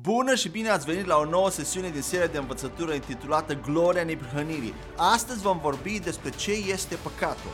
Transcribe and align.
Bună 0.00 0.34
și 0.34 0.48
bine 0.48 0.68
ați 0.68 0.86
venit 0.86 1.06
la 1.06 1.16
o 1.16 1.24
nouă 1.24 1.50
sesiune 1.50 1.90
din 1.90 2.02
seria 2.02 2.26
de 2.26 2.38
învățătură 2.38 2.92
intitulată 2.92 3.54
Gloria 3.54 4.04
neprihănirii. 4.04 4.74
Astăzi 4.96 5.42
vom 5.42 5.58
vorbi 5.58 6.00
despre 6.00 6.30
ce 6.30 6.52
este 6.52 6.94
păcatul. 7.02 7.50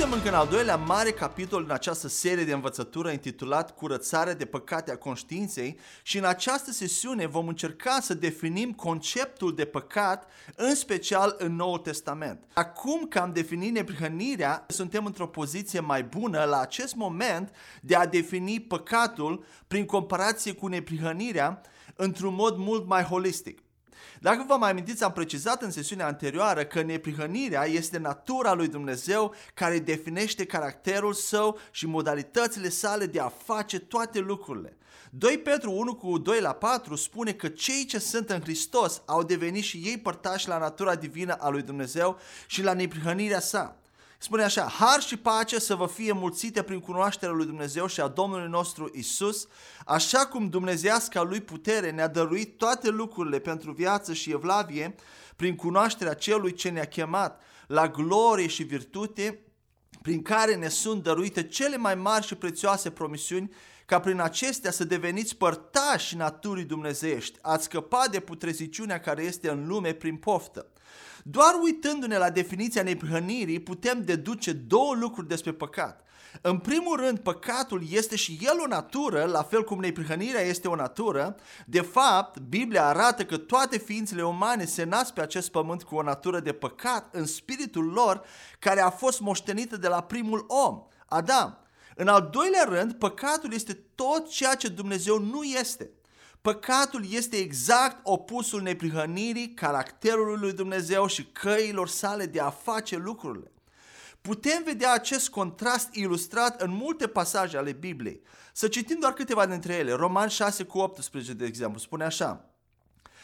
Suntem 0.00 0.18
încă 0.18 0.30
în 0.30 0.40
al 0.40 0.48
doilea 0.48 0.76
mare 0.76 1.10
capitol 1.10 1.62
în 1.62 1.70
această 1.70 2.08
serie 2.08 2.44
de 2.44 2.52
învățătură 2.52 3.10
intitulat 3.10 3.74
Curățarea 3.74 4.34
de 4.34 4.44
păcate 4.44 4.90
a 4.90 4.96
conștiinței 4.96 5.78
și 6.02 6.18
în 6.18 6.24
această 6.24 6.70
sesiune 6.70 7.26
vom 7.26 7.48
încerca 7.48 7.98
să 8.00 8.14
definim 8.14 8.72
conceptul 8.72 9.54
de 9.54 9.64
păcat, 9.64 10.30
în 10.56 10.74
special 10.74 11.34
în 11.38 11.54
Noul 11.54 11.78
Testament. 11.78 12.44
Acum 12.52 13.06
că 13.08 13.18
am 13.18 13.32
definit 13.32 13.72
neprihănirea, 13.72 14.64
suntem 14.68 15.04
într-o 15.04 15.26
poziție 15.26 15.80
mai 15.80 16.02
bună 16.02 16.44
la 16.44 16.60
acest 16.60 16.94
moment 16.94 17.54
de 17.80 17.96
a 17.96 18.06
defini 18.06 18.60
păcatul 18.60 19.44
prin 19.66 19.84
comparație 19.84 20.52
cu 20.52 20.66
neprihănirea 20.66 21.60
într-un 21.94 22.34
mod 22.34 22.56
mult 22.56 22.86
mai 22.86 23.02
holistic. 23.02 23.62
Dacă 24.20 24.44
vă 24.48 24.56
mai 24.56 24.70
amintiți, 24.70 25.04
am 25.04 25.12
precizat 25.12 25.62
în 25.62 25.70
sesiunea 25.70 26.06
anterioară 26.06 26.64
că 26.64 26.82
neprihănirea 26.82 27.64
este 27.64 27.98
natura 27.98 28.52
lui 28.52 28.68
Dumnezeu 28.68 29.34
care 29.54 29.78
definește 29.78 30.44
caracterul 30.44 31.12
său 31.12 31.58
și 31.70 31.86
modalitățile 31.86 32.68
sale 32.68 33.06
de 33.06 33.20
a 33.20 33.28
face 33.28 33.78
toate 33.78 34.18
lucrurile. 34.18 34.76
2 35.10 35.38
Petru 35.38 35.72
1 35.72 35.94
cu 35.94 36.18
2 36.18 36.40
la 36.40 36.52
4 36.52 36.94
spune 36.94 37.32
că 37.32 37.48
cei 37.48 37.84
ce 37.84 37.98
sunt 37.98 38.30
în 38.30 38.40
Hristos 38.40 39.02
au 39.06 39.22
devenit 39.22 39.64
și 39.64 39.76
ei 39.84 39.98
părtași 39.98 40.48
la 40.48 40.58
natura 40.58 40.94
divină 40.94 41.34
a 41.34 41.48
lui 41.48 41.62
Dumnezeu 41.62 42.18
și 42.46 42.62
la 42.62 42.72
neprihănirea 42.72 43.40
sa. 43.40 43.79
Spune 44.22 44.42
așa, 44.42 44.62
har 44.62 45.00
și 45.00 45.16
pace 45.16 45.58
să 45.58 45.74
vă 45.74 45.86
fie 45.86 46.12
mulțite 46.12 46.62
prin 46.62 46.80
cunoașterea 46.80 47.34
lui 47.34 47.46
Dumnezeu 47.46 47.86
și 47.86 48.00
a 48.00 48.08
Domnului 48.08 48.48
nostru 48.48 48.90
Isus, 48.94 49.46
așa 49.84 50.26
cum 50.26 50.48
dumnezeasca 50.48 51.22
lui 51.22 51.40
putere 51.40 51.90
ne-a 51.90 52.08
dăruit 52.08 52.58
toate 52.58 52.88
lucrurile 52.88 53.38
pentru 53.38 53.72
viață 53.72 54.12
și 54.12 54.30
evlavie, 54.30 54.94
prin 55.36 55.56
cunoașterea 55.56 56.14
celui 56.14 56.54
ce 56.54 56.68
ne-a 56.68 56.84
chemat 56.84 57.42
la 57.66 57.88
glorie 57.88 58.46
și 58.46 58.62
virtute, 58.62 59.40
prin 60.02 60.22
care 60.22 60.54
ne 60.54 60.68
sunt 60.68 61.02
dăruite 61.02 61.46
cele 61.46 61.76
mai 61.76 61.94
mari 61.94 62.26
și 62.26 62.34
prețioase 62.34 62.90
promisiuni, 62.90 63.50
ca 63.86 64.00
prin 64.00 64.20
acestea 64.20 64.70
să 64.70 64.84
deveniți 64.84 65.36
părtași 65.36 66.16
naturii 66.16 66.64
dumnezeiești, 66.64 67.38
ați 67.42 67.64
scăpat 67.64 68.10
de 68.10 68.20
putreziciunea 68.20 69.00
care 69.00 69.22
este 69.22 69.50
în 69.50 69.66
lume 69.66 69.92
prin 69.92 70.16
poftă. 70.16 70.66
Doar 71.30 71.54
uitându-ne 71.62 72.18
la 72.18 72.30
definiția 72.30 72.82
neprihănirii 72.82 73.60
putem 73.60 74.04
deduce 74.04 74.52
două 74.52 74.94
lucruri 74.94 75.28
despre 75.28 75.52
păcat. 75.52 76.04
În 76.40 76.58
primul 76.58 76.96
rând, 76.96 77.18
păcatul 77.18 77.82
este 77.90 78.16
și 78.16 78.38
el 78.40 78.60
o 78.60 78.66
natură, 78.66 79.24
la 79.24 79.42
fel 79.42 79.64
cum 79.64 79.80
neprihănirea 79.80 80.40
este 80.40 80.68
o 80.68 80.74
natură. 80.74 81.36
De 81.66 81.80
fapt, 81.80 82.38
Biblia 82.38 82.86
arată 82.86 83.24
că 83.24 83.36
toate 83.36 83.78
ființele 83.78 84.22
umane 84.22 84.64
se 84.64 84.84
nasc 84.84 85.12
pe 85.12 85.20
acest 85.20 85.50
pământ 85.50 85.82
cu 85.82 85.94
o 85.94 86.02
natură 86.02 86.40
de 86.40 86.52
păcat 86.52 87.14
în 87.14 87.26
spiritul 87.26 87.84
lor, 87.84 88.22
care 88.58 88.80
a 88.80 88.90
fost 88.90 89.20
moștenită 89.20 89.76
de 89.76 89.88
la 89.88 90.02
primul 90.02 90.44
om, 90.48 90.82
Adam. 91.06 91.58
În 91.96 92.08
al 92.08 92.28
doilea 92.32 92.64
rând, 92.64 92.92
păcatul 92.92 93.52
este 93.52 93.72
tot 93.94 94.28
ceea 94.28 94.54
ce 94.54 94.68
Dumnezeu 94.68 95.18
nu 95.18 95.42
este. 95.42 95.90
Păcatul 96.42 97.04
este 97.10 97.36
exact 97.36 98.00
opusul 98.02 98.62
neprihănirii, 98.62 99.54
caracterului 99.54 100.40
lui 100.40 100.52
Dumnezeu 100.52 101.06
și 101.06 101.24
căilor 101.24 101.88
sale 101.88 102.26
de 102.26 102.40
a 102.40 102.50
face 102.50 102.96
lucrurile. 102.96 103.52
Putem 104.20 104.62
vedea 104.64 104.92
acest 104.92 105.28
contrast 105.28 105.94
ilustrat 105.94 106.62
în 106.62 106.70
multe 106.70 107.06
pasaje 107.06 107.56
ale 107.56 107.72
Bibliei. 107.72 108.22
Să 108.52 108.68
citim 108.68 108.98
doar 109.00 109.12
câteva 109.12 109.46
dintre 109.46 109.74
ele. 109.74 109.92
Roman 109.92 110.28
6 110.28 110.64
cu 110.64 110.78
18, 110.78 111.32
de 111.32 111.44
exemplu, 111.44 111.78
spune 111.78 112.04
așa. 112.04 112.44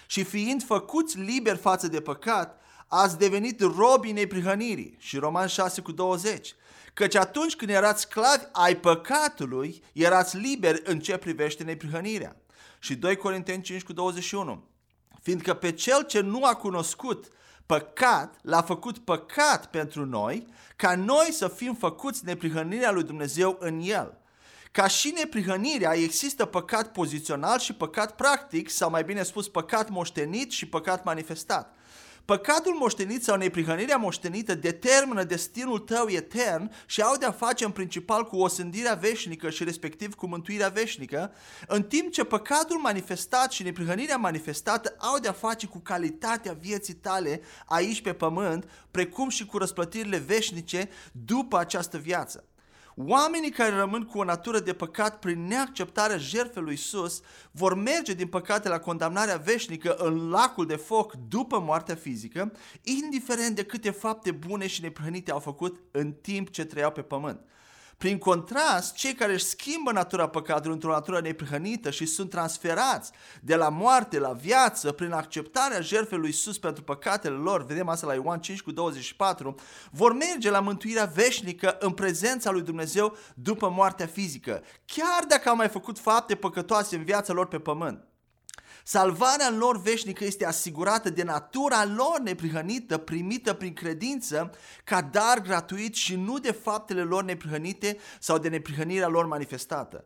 Și 0.07 0.25
fiind 0.25 0.63
făcuți 0.65 1.19
liberi 1.19 1.59
față 1.59 1.89
de 1.89 2.01
păcat, 2.01 2.61
ați 2.87 3.19
devenit 3.19 3.61
robii 3.61 4.13
neprihănirii. 4.13 4.97
Și 4.99 5.19
Roman 5.19 5.47
6 5.47 5.81
cu 5.81 5.93
20. 5.93 6.55
Căci 6.95 7.15
atunci 7.15 7.57
când 7.57 7.71
erați 7.71 8.01
sclavi 8.01 8.45
ai 8.53 8.77
păcatului, 8.77 9.83
erați 9.93 10.37
liberi 10.37 10.83
în 10.85 11.01
ce 11.01 11.17
privește 11.17 11.63
neprihănirea. 11.65 12.37
Și 12.79 12.95
2 12.95 13.17
Corinteni 13.17 13.63
5 13.63 13.83
cu 13.83 13.93
21. 13.93 14.65
Fiindcă 15.23 15.55
pe 15.55 15.73
cel 15.73 16.03
ce 16.03 16.21
nu 16.21 16.45
a 16.45 16.55
cunoscut 16.55 17.29
păcat, 17.67 18.39
l-a 18.43 18.63
făcut 18.63 18.99
păcat 18.99 19.67
pentru 19.67 20.05
noi, 20.05 20.47
ca 20.77 20.95
noi 20.95 21.33
să 21.33 21.49
fim 21.49 21.75
făcuți 21.75 22.25
neprihănirea 22.25 22.91
lui 22.91 23.03
Dumnezeu 23.03 23.57
în 23.61 23.81
el. 23.81 24.19
Ca 24.73 24.87
și 24.87 25.13
neprihănirea, 25.17 25.95
există 25.95 26.45
păcat 26.45 26.93
pozițional 26.93 27.59
și 27.59 27.73
păcat 27.73 28.15
practic, 28.15 28.71
sau 28.71 28.91
mai 28.91 29.05
bine 29.05 29.23
spus, 29.23 29.49
păcat 29.49 29.89
moștenit 29.89 30.51
și 30.51 30.67
păcat 30.67 31.05
manifestat. 31.05 31.76
Păcatul 32.27 32.75
moștenit 32.75 33.25
sau 33.25 33.37
neprihănirea 33.37 33.97
moștenită 33.97 34.55
determină 34.55 35.25
destinul 35.25 35.79
tău 35.79 36.09
etern 36.09 36.71
și 36.87 37.03
au 37.03 37.17
de-a 37.17 37.31
face 37.31 37.65
în 37.65 37.71
principal 37.71 38.25
cu 38.25 38.37
osândirea 38.37 38.95
veșnică 38.95 39.51
și 39.51 39.65
respectiv 39.65 40.15
cu 40.15 40.27
mântuirea 40.27 40.69
veșnică, 40.69 41.33
în 41.67 41.83
timp 41.83 42.13
ce 42.13 42.25
păcatul 42.25 42.79
manifestat 42.79 43.53
și 43.53 43.63
neprihănirea 43.63 44.17
manifestată 44.17 44.97
au 44.99 45.19
de-a 45.19 45.33
face 45.33 45.67
cu 45.67 45.79
calitatea 45.79 46.57
vieții 46.61 46.95
tale 46.95 47.41
aici 47.67 48.03
pe 48.03 48.13
pământ, 48.13 48.71
precum 48.91 49.29
și 49.29 49.47
cu 49.47 49.59
răsplătirile 49.59 50.19
veșnice 50.19 50.89
după 51.13 51.59
această 51.59 51.99
viață. 51.99 52.45
Oamenii 52.99 53.51
care 53.51 53.77
rămân 53.77 54.05
cu 54.05 54.19
o 54.19 54.25
natură 54.25 54.61
de 54.61 54.73
păcat 54.73 55.19
prin 55.19 55.47
neacceptarea 55.47 56.17
jertfei 56.17 56.63
lui 56.63 56.73
Isus 56.73 57.21
vor 57.51 57.75
merge 57.75 58.15
din 58.15 58.27
păcate 58.27 58.69
la 58.69 58.79
condamnarea 58.79 59.37
veșnică 59.37 59.95
în 59.95 60.29
lacul 60.29 60.67
de 60.67 60.77
foc 60.77 61.15
după 61.29 61.59
moartea 61.59 61.95
fizică, 61.95 62.53
indiferent 62.83 63.55
de 63.55 63.65
câte 63.65 63.91
fapte 63.91 64.31
bune 64.31 64.67
și 64.67 64.83
neprănite 64.83 65.31
au 65.31 65.39
făcut 65.39 65.81
în 65.91 66.13
timp 66.13 66.51
ce 66.51 66.65
trăiau 66.65 66.91
pe 66.91 67.03
pământ. 67.03 67.41
Prin 67.97 68.19
contrast, 68.19 68.95
cei 68.95 69.13
care 69.13 69.33
își 69.33 69.45
schimbă 69.45 69.93
natura 69.93 70.29
păcatului 70.29 70.75
într-o 70.75 70.91
natură 70.91 71.21
neprihănită 71.21 71.91
și 71.91 72.07
sunt 72.07 72.31
transferați 72.31 73.11
de 73.41 73.55
la 73.55 73.69
moarte 73.69 74.19
la 74.19 74.33
viață 74.33 74.93
prin 74.93 75.13
acceptarea 75.13 75.81
jertfei 75.81 76.19
lui 76.19 76.27
Iisus 76.27 76.59
pentru 76.59 76.83
păcatele 76.83 77.35
lor, 77.35 77.65
vedem 77.65 77.89
asta 77.89 78.07
la 78.07 78.15
Ioan 78.15 78.41
5 78.41 78.63
cu 78.63 78.71
24, 78.71 79.55
vor 79.91 80.13
merge 80.13 80.51
la 80.51 80.61
mântuirea 80.61 81.05
veșnică 81.05 81.77
în 81.81 81.93
prezența 81.93 82.51
lui 82.51 82.63
Dumnezeu 82.63 83.17
după 83.35 83.69
moartea 83.69 84.07
fizică, 84.07 84.63
chiar 84.85 85.25
dacă 85.29 85.49
au 85.49 85.57
mai 85.57 85.69
făcut 85.69 85.99
fapte 85.99 86.35
păcătoase 86.35 86.97
în 86.97 87.05
viața 87.05 87.33
lor 87.33 87.47
pe 87.47 87.59
pământ. 87.59 88.05
Salvarea 88.89 89.51
lor 89.51 89.81
veșnică 89.81 90.25
este 90.25 90.47
asigurată 90.47 91.11
de 91.11 91.23
natura 91.23 91.85
lor 91.85 92.21
neprihănită, 92.23 92.99
primită 92.99 93.53
prin 93.53 93.73
credință, 93.73 94.51
ca 94.85 95.01
dar 95.01 95.41
gratuit 95.41 95.95
și 95.95 96.17
nu 96.17 96.39
de 96.39 96.53
faptele 96.53 97.03
lor 97.03 97.25
neprihănite 97.25 97.99
sau 98.21 98.39
de 98.39 98.49
neprihănirea 98.49 99.09
lor 99.09 99.27
manifestată. 99.27 100.05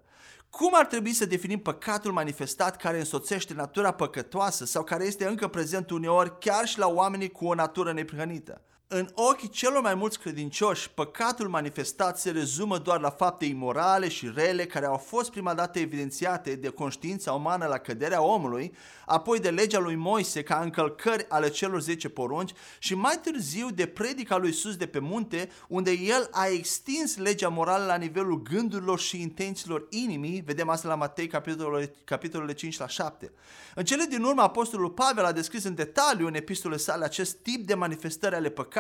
Cum 0.50 0.70
ar 0.74 0.86
trebui 0.86 1.12
să 1.12 1.26
definim 1.26 1.58
păcatul 1.58 2.12
manifestat 2.12 2.76
care 2.76 2.98
însoțește 2.98 3.54
natura 3.54 3.90
păcătoasă 3.90 4.64
sau 4.64 4.84
care 4.84 5.04
este 5.04 5.26
încă 5.26 5.48
prezent 5.48 5.90
uneori 5.90 6.38
chiar 6.38 6.66
și 6.66 6.78
la 6.78 6.86
oamenii 6.86 7.30
cu 7.30 7.46
o 7.46 7.54
natură 7.54 7.92
neprihănită? 7.92 8.60
În 8.92 9.08
ochii 9.14 9.48
celor 9.48 9.82
mai 9.82 9.94
mulți 9.94 10.18
credincioși, 10.18 10.90
păcatul 10.90 11.48
manifestat 11.48 12.18
se 12.18 12.30
rezumă 12.30 12.78
doar 12.78 13.00
la 13.00 13.10
fapte 13.10 13.44
imorale 13.44 14.08
și 14.08 14.32
rele 14.34 14.66
care 14.66 14.86
au 14.86 14.96
fost 14.96 15.30
prima 15.30 15.54
dată 15.54 15.78
evidențiate 15.78 16.54
de 16.54 16.68
conștiința 16.68 17.32
umană 17.32 17.66
la 17.66 17.78
căderea 17.78 18.22
omului, 18.22 18.74
apoi 19.06 19.40
de 19.40 19.50
legea 19.50 19.78
lui 19.78 19.94
Moise 19.94 20.42
ca 20.42 20.60
încălcări 20.62 21.26
ale 21.28 21.48
celor 21.48 21.80
10 21.80 22.08
porunci 22.08 22.52
și 22.78 22.94
mai 22.94 23.20
târziu 23.22 23.70
de 23.70 23.86
predica 23.86 24.36
lui 24.36 24.48
Iisus 24.48 24.76
de 24.76 24.86
pe 24.86 24.98
munte, 24.98 25.50
unde 25.68 25.90
el 25.90 26.28
a 26.30 26.46
extins 26.46 27.16
legea 27.16 27.48
morală 27.48 27.84
la 27.84 27.96
nivelul 27.96 28.42
gândurilor 28.42 28.98
și 28.98 29.20
intențiilor 29.20 29.86
inimii, 29.90 30.42
vedem 30.46 30.68
asta 30.68 30.88
la 30.88 30.94
Matei 30.94 31.26
capitolele, 31.26 31.94
capitolele 32.04 32.52
5 32.52 32.78
la 32.78 32.88
7. 32.88 33.32
În 33.74 33.84
cele 33.84 34.04
din 34.04 34.22
urmă, 34.22 34.42
Apostolul 34.42 34.90
Pavel 34.90 35.24
a 35.24 35.32
descris 35.32 35.64
în 35.64 35.74
detaliu 35.74 36.26
în 36.26 36.34
epistolele 36.34 36.80
sale 36.80 37.04
acest 37.04 37.36
tip 37.36 37.66
de 37.66 37.74
manifestări 37.74 38.34
ale 38.34 38.48
păcatului 38.48 38.78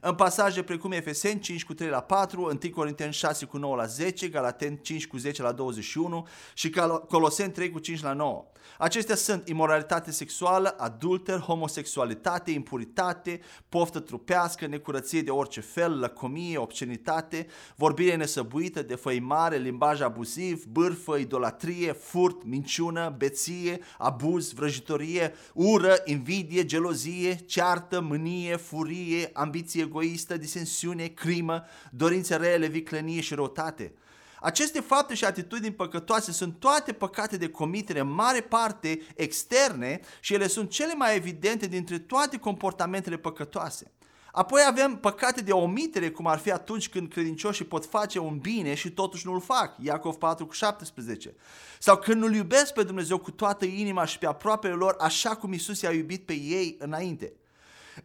în 0.00 0.14
pasaje 0.14 0.62
precum 0.62 0.92
Efeseni 0.92 1.40
5 1.40 1.64
cu 1.64 1.74
3 1.74 1.88
la 1.88 2.00
4, 2.00 2.42
1 2.42 2.58
Corinteni 2.74 3.12
6 3.12 3.44
cu 3.44 3.56
9 3.56 3.76
la 3.76 3.84
10, 3.84 4.28
Galateni 4.28 4.80
5 4.82 5.06
cu 5.06 5.16
10 5.16 5.42
la 5.42 5.52
21 5.52 6.26
și 6.54 6.70
Coloseni 7.08 7.52
3 7.52 7.70
cu 7.70 7.78
5 7.78 8.02
la 8.02 8.12
9. 8.12 8.44
Acestea 8.78 9.14
sunt 9.14 9.48
imoralitate 9.48 10.10
sexuală, 10.10 10.74
adulter, 10.78 11.38
homosexualitate, 11.38 12.50
impuritate, 12.50 13.40
poftă 13.68 14.00
trupească, 14.00 14.66
necurăție 14.66 15.22
de 15.22 15.30
orice 15.30 15.60
fel, 15.60 15.98
lăcomie, 15.98 16.58
obscenitate, 16.58 17.46
vorbire 17.76 18.16
nesăbuită, 18.16 18.82
defăimare, 18.82 19.56
limbaj 19.56 20.00
abuziv, 20.00 20.64
bârfă, 20.64 21.16
idolatrie, 21.16 21.92
furt, 21.92 22.44
minciună, 22.44 23.14
beție, 23.18 23.80
abuz, 23.98 24.52
vrăjitorie, 24.52 25.34
ură, 25.54 25.94
invidie, 26.04 26.64
gelozie, 26.64 27.34
ceartă, 27.34 28.00
mânie, 28.00 28.56
furie, 28.56 29.30
ambiție 29.32 29.82
egoistă, 29.82 30.36
disensiune, 30.36 31.06
crimă, 31.06 31.64
dorințe 31.90 32.36
rele, 32.36 32.66
viclenie 32.66 33.20
și 33.20 33.34
răutate. 33.34 33.92
Aceste 34.40 34.80
fapte 34.80 35.14
și 35.14 35.24
atitudini 35.24 35.74
păcătoase 35.74 36.32
sunt 36.32 36.54
toate 36.58 36.92
păcate 36.92 37.36
de 37.36 37.48
comitere, 37.48 38.00
în 38.00 38.12
mare 38.12 38.40
parte 38.40 39.00
externe 39.16 40.00
și 40.20 40.34
ele 40.34 40.46
sunt 40.46 40.70
cele 40.70 40.94
mai 40.94 41.16
evidente 41.16 41.66
dintre 41.66 41.98
toate 41.98 42.38
comportamentele 42.38 43.16
păcătoase. 43.16 43.92
Apoi 44.32 44.60
avem 44.68 44.96
păcate 44.96 45.40
de 45.40 45.52
omitere, 45.52 46.10
cum 46.10 46.26
ar 46.26 46.38
fi 46.38 46.52
atunci 46.52 46.88
când 46.88 47.08
credincioșii 47.08 47.64
pot 47.64 47.84
face 47.84 48.18
un 48.18 48.38
bine 48.38 48.74
și 48.74 48.90
totuși 48.90 49.26
nu-l 49.26 49.40
fac, 49.40 49.74
Iacov 49.80 50.14
4 50.14 50.46
cu 50.46 50.52
17. 50.52 51.34
Sau 51.78 51.96
când 51.96 52.20
nu-L 52.20 52.34
iubesc 52.34 52.72
pe 52.72 52.82
Dumnezeu 52.82 53.18
cu 53.18 53.30
toată 53.30 53.64
inima 53.64 54.04
și 54.04 54.18
pe 54.18 54.26
aproapele 54.26 54.74
lor, 54.74 54.96
așa 54.98 55.36
cum 55.36 55.52
Isus 55.52 55.80
i-a 55.80 55.92
iubit 55.92 56.26
pe 56.26 56.32
ei 56.32 56.76
înainte. 56.78 57.32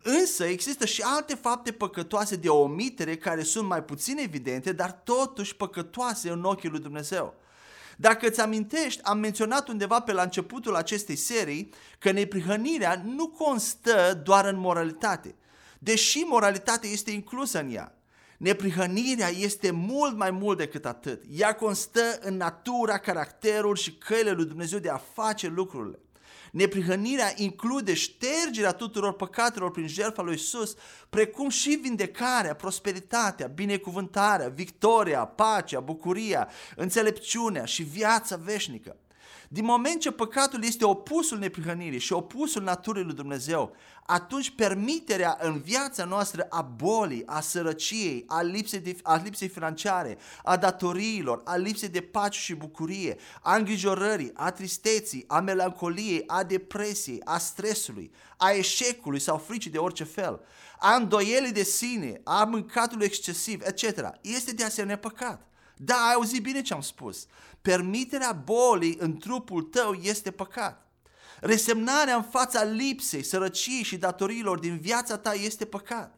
Însă 0.01 0.45
există 0.45 0.85
și 0.85 1.01
alte 1.01 1.35
fapte 1.35 1.71
păcătoase 1.71 2.35
de 2.35 2.49
omitere 2.49 3.17
care 3.17 3.43
sunt 3.43 3.67
mai 3.67 3.83
puțin 3.83 4.17
evidente, 4.17 4.71
dar 4.71 4.91
totuși 4.91 5.55
păcătoase 5.55 6.29
în 6.29 6.43
ochii 6.43 6.69
lui 6.69 6.79
Dumnezeu. 6.79 7.33
Dacă 7.97 8.27
îți 8.27 8.41
amintești, 8.41 9.03
am 9.03 9.17
menționat 9.17 9.67
undeva 9.67 9.99
pe 9.99 10.11
la 10.11 10.21
începutul 10.21 10.75
acestei 10.75 11.15
serii 11.15 11.69
că 11.99 12.11
neprihănirea 12.11 13.01
nu 13.05 13.27
constă 13.27 14.21
doar 14.23 14.45
în 14.45 14.59
moralitate, 14.59 15.35
deși 15.79 16.19
moralitatea 16.19 16.89
este 16.89 17.11
inclusă 17.11 17.59
în 17.59 17.73
ea. 17.73 17.95
Neprihănirea 18.37 19.29
este 19.29 19.71
mult 19.71 20.17
mai 20.17 20.31
mult 20.31 20.57
decât 20.57 20.85
atât. 20.85 21.23
Ea 21.29 21.55
constă 21.55 22.19
în 22.21 22.37
natura, 22.37 22.97
caracterul 22.97 23.75
și 23.75 23.93
căile 23.93 24.31
lui 24.31 24.45
Dumnezeu 24.45 24.79
de 24.79 24.89
a 24.89 24.97
face 24.97 25.47
lucrurile. 25.47 25.99
Neprihănirea 26.55 27.33
include 27.35 27.93
ștergerea 27.93 28.71
tuturor 28.71 29.13
păcatelor 29.13 29.71
prin 29.71 29.87
jertfa 29.87 30.21
lui 30.21 30.33
Isus, 30.33 30.75
precum 31.09 31.49
și 31.49 31.79
vindecarea, 31.81 32.55
prosperitatea, 32.55 33.47
binecuvântarea, 33.47 34.47
victoria, 34.47 35.25
pacea, 35.25 35.79
bucuria, 35.79 36.49
înțelepciunea 36.75 37.65
și 37.65 37.83
viața 37.83 38.35
veșnică. 38.35 38.95
Din 39.55 39.65
moment 39.65 39.99
ce 39.99 40.11
păcatul 40.11 40.63
este 40.63 40.85
opusul 40.85 41.37
neprihănirii 41.37 41.99
și 41.99 42.13
opusul 42.13 42.63
naturii 42.63 43.03
lui 43.03 43.13
Dumnezeu, 43.13 43.75
atunci 44.05 44.49
permiterea 44.55 45.37
în 45.41 45.61
viața 45.61 46.05
noastră 46.05 46.45
a 46.49 46.61
bolii, 46.61 47.23
a 47.25 47.39
sărăciei, 47.39 48.23
a 48.27 48.41
lipsei, 48.41 48.79
de, 48.79 48.95
a 49.03 49.15
lipsei 49.15 49.47
financiare, 49.47 50.17
a 50.43 50.57
datoriilor, 50.57 51.41
a 51.45 51.55
lipsei 51.55 51.89
de 51.89 52.01
pace 52.01 52.39
și 52.39 52.53
bucurie, 52.53 53.17
a 53.41 53.55
îngrijorării, 53.55 54.31
a 54.33 54.51
tristeții, 54.51 55.23
a 55.27 55.39
melancoliei, 55.39 56.23
a 56.27 56.43
depresiei, 56.43 57.21
a 57.23 57.37
stresului, 57.37 58.11
a 58.37 58.51
eșecului 58.51 59.19
sau 59.19 59.37
fricii 59.37 59.71
de 59.71 59.77
orice 59.77 60.03
fel, 60.03 60.41
a 60.79 60.95
îndoielii 60.95 61.51
de 61.51 61.63
sine, 61.63 62.21
a 62.23 62.43
mâncatului 62.43 63.05
excesiv, 63.05 63.61
etc. 63.63 64.11
Este 64.21 64.53
de 64.53 64.63
asemenea 64.63 64.97
păcat. 64.97 65.47
Da, 65.77 65.95
ai 65.95 66.13
auzit 66.13 66.41
bine 66.41 66.61
ce 66.61 66.73
am 66.73 66.81
spus. 66.81 67.25
Permiterea 67.61 68.31
bolii 68.31 68.97
în 68.99 69.17
trupul 69.17 69.61
tău 69.61 69.93
este 69.93 70.31
păcat. 70.31 70.87
Resemnarea 71.39 72.15
în 72.15 72.23
fața 72.23 72.63
lipsei, 72.63 73.23
sărăciei 73.23 73.83
și 73.83 73.97
datoriilor 73.97 74.59
din 74.59 74.77
viața 74.77 75.17
ta 75.17 75.33
este 75.33 75.65
păcat. 75.65 76.17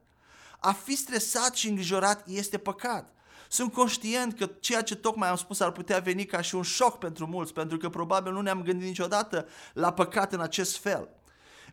A 0.59 0.71
fi 0.71 0.95
stresat 0.95 1.55
și 1.55 1.67
îngrijorat 1.67 2.27
este 2.27 2.57
păcat. 2.57 3.13
Sunt 3.49 3.73
conștient 3.73 4.37
că 4.37 4.45
ceea 4.59 4.81
ce 4.81 4.95
tocmai 4.95 5.29
am 5.29 5.35
spus 5.35 5.59
ar 5.59 5.71
putea 5.71 5.99
veni 5.99 6.25
ca 6.25 6.41
și 6.41 6.55
un 6.55 6.61
șoc 6.61 6.97
pentru 6.97 7.25
mulți, 7.25 7.53
pentru 7.53 7.77
că 7.77 7.89
probabil 7.89 8.31
nu 8.31 8.41
ne-am 8.41 8.63
gândit 8.63 8.87
niciodată 8.87 9.47
la 9.73 9.93
păcat 9.93 10.33
în 10.33 10.39
acest 10.39 10.77
fel. 10.77 11.09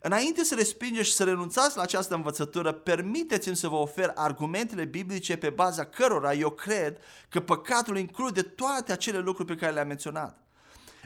Înainte 0.06 0.44
să 0.44 0.54
respingeți 0.54 1.08
și 1.08 1.14
să 1.14 1.24
renunțați 1.24 1.76
la 1.76 1.82
această 1.82 2.14
învățătură, 2.14 2.72
permiteți-mi 2.72 3.56
să 3.56 3.68
vă 3.68 3.76
ofer 3.76 4.12
argumentele 4.14 4.84
biblice 4.84 5.36
pe 5.36 5.50
baza 5.50 5.84
cărora 5.84 6.34
eu 6.34 6.50
cred 6.50 6.98
că 7.28 7.40
păcatul 7.40 7.98
include 7.98 8.42
toate 8.42 8.92
acele 8.92 9.18
lucruri 9.18 9.48
pe 9.48 9.54
care 9.60 9.72
le-am 9.72 9.86
menționat. 9.86 10.38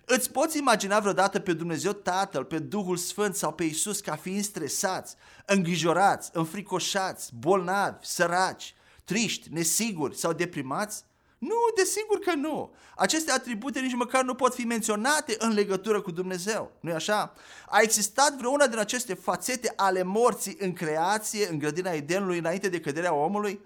Îți 0.05 0.31
poți 0.31 0.59
imagina 0.59 1.01
vreodată 1.01 1.39
pe 1.39 1.53
Dumnezeu 1.53 1.93
Tatăl, 1.93 2.45
pe 2.45 2.59
Duhul 2.59 2.97
Sfânt 2.97 3.35
sau 3.35 3.53
pe 3.53 3.65
Isus 3.65 4.01
ca 4.01 4.17
fiind 4.17 4.45
stresați, 4.45 5.15
îngrijorați, 5.47 6.31
înfricoșați, 6.33 7.35
bolnavi, 7.35 8.07
săraci, 8.07 8.75
triști, 9.05 9.53
nesiguri 9.53 10.17
sau 10.17 10.33
deprimați? 10.33 11.05
Nu, 11.39 11.57
desigur 11.77 12.19
că 12.19 12.35
nu. 12.35 12.75
Aceste 12.97 13.33
atribute 13.33 13.81
nici 13.81 13.95
măcar 13.95 14.25
nu 14.25 14.35
pot 14.35 14.55
fi 14.55 14.65
menționate 14.65 15.35
în 15.39 15.53
legătură 15.53 16.01
cu 16.01 16.11
Dumnezeu. 16.11 16.73
nu 16.81 16.95
așa? 16.95 17.35
A 17.69 17.81
existat 17.81 18.37
vreuna 18.37 18.67
din 18.67 18.79
aceste 18.79 19.15
fațete 19.15 19.73
ale 19.77 20.03
morții 20.03 20.57
în 20.59 20.73
creație, 20.73 21.49
în 21.49 21.59
grădina 21.59 21.91
Edenului, 21.91 22.39
înainte 22.39 22.69
de 22.69 22.81
căderea 22.81 23.15
omului? 23.15 23.61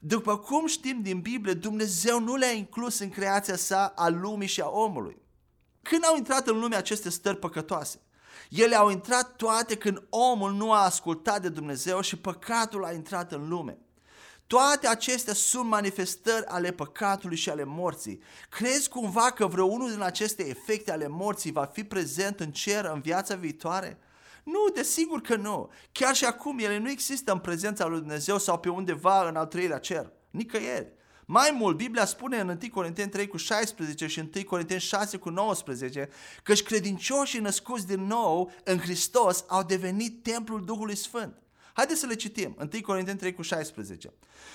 După 0.00 0.38
cum 0.38 0.66
știm 0.66 1.02
din 1.02 1.20
Biblie, 1.20 1.54
Dumnezeu 1.54 2.20
nu 2.20 2.36
le-a 2.36 2.52
inclus 2.52 2.98
în 2.98 3.10
creația 3.10 3.56
sa 3.56 3.92
a 3.96 4.08
lumii 4.08 4.48
și 4.48 4.60
a 4.60 4.68
omului. 4.68 5.16
Când 5.82 6.04
au 6.04 6.16
intrat 6.16 6.46
în 6.46 6.58
lume 6.58 6.76
aceste 6.76 7.10
stări 7.10 7.38
păcătoase? 7.38 8.00
Ele 8.50 8.76
au 8.76 8.90
intrat 8.90 9.36
toate 9.36 9.76
când 9.76 10.06
omul 10.10 10.52
nu 10.52 10.72
a 10.72 10.84
ascultat 10.84 11.42
de 11.42 11.48
Dumnezeu 11.48 12.00
și 12.00 12.16
păcatul 12.16 12.84
a 12.84 12.92
intrat 12.92 13.32
în 13.32 13.48
lume. 13.48 13.78
Toate 14.46 14.88
acestea 14.88 15.34
sunt 15.34 15.68
manifestări 15.68 16.46
ale 16.46 16.70
păcatului 16.70 17.36
și 17.36 17.50
ale 17.50 17.64
morții. 17.64 18.22
Crezi 18.48 18.88
cumva 18.88 19.30
că 19.30 19.46
vreunul 19.46 19.90
din 19.90 20.00
aceste 20.00 20.48
efecte 20.48 20.92
ale 20.92 21.08
morții 21.08 21.52
va 21.52 21.64
fi 21.64 21.84
prezent 21.84 22.40
în 22.40 22.52
cer 22.52 22.84
în 22.84 23.00
viața 23.00 23.34
viitoare? 23.34 23.98
Nu, 24.44 24.68
desigur 24.74 25.20
că 25.20 25.36
nu. 25.36 25.70
Chiar 25.92 26.14
și 26.14 26.24
acum 26.24 26.58
ele 26.58 26.78
nu 26.78 26.90
există 26.90 27.32
în 27.32 27.38
prezența 27.38 27.86
lui 27.86 27.98
Dumnezeu 27.98 28.38
sau 28.38 28.58
pe 28.58 28.68
undeva 28.68 29.28
în 29.28 29.36
al 29.36 29.46
treilea 29.46 29.78
cer. 29.78 30.12
Nicăieri. 30.30 30.92
Mai 31.24 31.54
mult, 31.58 31.76
Biblia 31.76 32.04
spune 32.04 32.38
în 32.38 32.48
1 32.48 32.58
Corinteni 32.72 33.10
3 33.10 33.28
cu 33.28 33.36
16 33.36 34.06
și 34.06 34.18
1 34.18 34.44
Corinteni 34.44 34.80
6 34.80 35.16
cu 35.16 35.28
19 35.28 36.08
că 36.42 36.52
credincioșii 36.52 37.40
născuți 37.40 37.86
din 37.86 38.06
nou 38.06 38.52
în 38.64 38.78
Hristos 38.78 39.44
au 39.48 39.62
devenit 39.62 40.22
templul 40.22 40.64
Duhului 40.64 40.96
Sfânt. 40.96 41.40
Haideți 41.76 42.00
să 42.00 42.06
le 42.06 42.14
citim. 42.14 42.56
1 42.58 42.82
Corinteni 42.82 43.18
3 43.18 43.34
cu 43.34 43.42
16. 43.42 44.12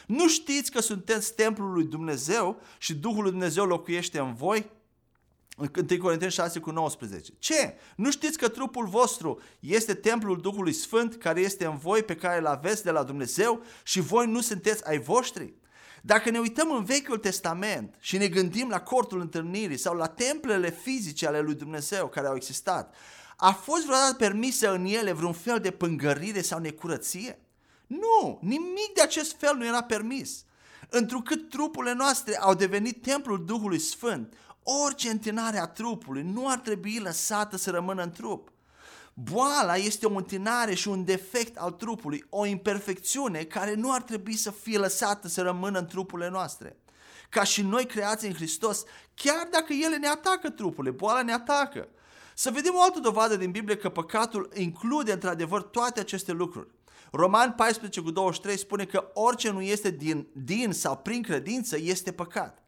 Nu 0.07 0.27
știți 0.27 0.71
că 0.71 0.81
sunteți 0.81 1.33
templul 1.35 1.71
lui 1.71 1.83
Dumnezeu 1.83 2.62
și 2.77 2.94
Duhul 2.94 3.21
lui 3.21 3.31
Dumnezeu 3.31 3.65
locuiește 3.65 4.19
în 4.19 4.33
voi? 4.33 4.69
1 5.57 5.97
Corinteni 6.01 6.31
6 6.31 6.59
cu 6.59 6.71
19. 6.71 7.33
Ce? 7.39 7.73
Nu 7.95 8.12
știți 8.12 8.38
că 8.38 8.47
trupul 8.47 8.88
vostru 8.88 9.41
este 9.59 9.94
templul 9.94 10.41
Duhului 10.41 10.73
Sfânt 10.73 11.15
care 11.15 11.39
este 11.39 11.65
în 11.65 11.77
voi 11.77 12.03
pe 12.03 12.15
care 12.15 12.39
îl 12.39 12.45
aveți 12.45 12.83
de 12.83 12.91
la 12.91 13.03
Dumnezeu 13.03 13.63
și 13.83 14.00
voi 14.00 14.27
nu 14.27 14.41
sunteți 14.41 14.88
ai 14.88 15.00
voștri? 15.00 15.53
Dacă 16.01 16.29
ne 16.29 16.40
uităm 16.40 16.71
în 16.71 16.83
Vechiul 16.83 17.18
Testament 17.18 17.95
și 17.99 18.18
ne 18.18 18.28
gândim 18.28 18.69
la 18.69 18.81
cortul 18.81 19.19
întâlnirii 19.19 19.78
sau 19.78 19.95
la 19.95 20.07
templele 20.07 20.69
fizice 20.69 21.28
ale 21.28 21.42
lui 21.42 21.56
Dumnezeu 21.56 22.07
care 22.07 22.28
au 22.28 22.35
existat, 22.35 22.95
a 23.44 23.52
fost 23.52 23.86
vreodată 23.86 24.14
permisă 24.14 24.74
în 24.74 24.86
ele 24.86 25.12
vreun 25.12 25.33
fel 25.33 25.60
de 25.60 25.71
pângărire 25.71 26.42
sau 26.42 26.60
necurăție? 26.60 27.40
Nu, 27.88 28.40
nimic 28.42 28.94
de 28.94 29.02
acest 29.02 29.36
fel 29.38 29.56
nu 29.56 29.66
era 29.66 29.83
permis. 29.83 30.44
Întrucât 30.90 31.50
trupurile 31.50 31.94
noastre 31.94 32.38
au 32.38 32.54
devenit 32.54 33.02
templul 33.02 33.45
Duhului 33.45 33.80
Sfânt, 33.80 34.33
orice 34.64 35.10
întinare 35.10 35.60
a 35.60 35.68
trupului 35.68 36.24
nu 36.24 36.50
ar 36.50 36.57
trebui 36.60 37.00
lăsată 37.00 37.57
să 37.57 37.71
rămână 37.71 38.04
în 38.04 38.12
trup. 38.12 38.52
Boala 39.14 39.76
este 39.76 40.06
o 40.06 40.16
întinare 40.16 40.74
și 40.74 40.88
un 40.88 41.06
defect 41.06 41.57
al 41.57 41.71
trupului, 41.71 42.26
o 42.30 42.45
imperfecțiune 42.45 43.44
care 43.44 43.74
nu 43.74 43.94
ar 43.94 44.02
trebui 44.02 44.36
să 44.36 44.52
fie 44.52 44.78
lăsată 44.78 45.28
să 45.28 45.42
rămână 45.42 45.80
în 45.80 45.86
trupurile 45.86 46.30
noastre. 46.30 46.78
Ca 47.30 47.44
și 47.44 47.62
noi 47.62 47.86
creați 47.86 48.26
în 48.26 48.33
Hristos, 48.33 48.83
chiar 49.14 49.48
dacă 49.52 49.74
ele 49.74 49.98
ne 49.98 50.07
atacă 50.07 50.50
trupurile, 50.50 50.94
boala 50.94 51.21
ne 51.21 51.33
atacă. 51.33 51.88
Să 52.42 52.52
vedem 52.52 52.74
o 52.76 52.81
altă 52.81 53.00
dovadă 53.00 53.36
din 53.36 53.52
Biblie 53.52 53.78
că 53.78 53.90
păcatul 53.90 54.50
include 54.54 55.12
într-adevăr 55.12 55.62
toate 55.62 56.00
aceste 56.00 56.31
lucruri. 56.31 56.68
Roman 57.12 57.52
14 57.52 58.02
cu 58.02 58.12
23 58.12 58.57
spune 58.57 58.86
că 58.86 59.12
orice 59.14 59.52
nu 59.52 59.62
este 59.62 59.90
din, 59.90 60.28
din 60.33 60.71
sau 60.71 60.98
prin 60.98 61.21
credință 61.21 61.78
este 61.80 62.12
păcat. 62.12 62.64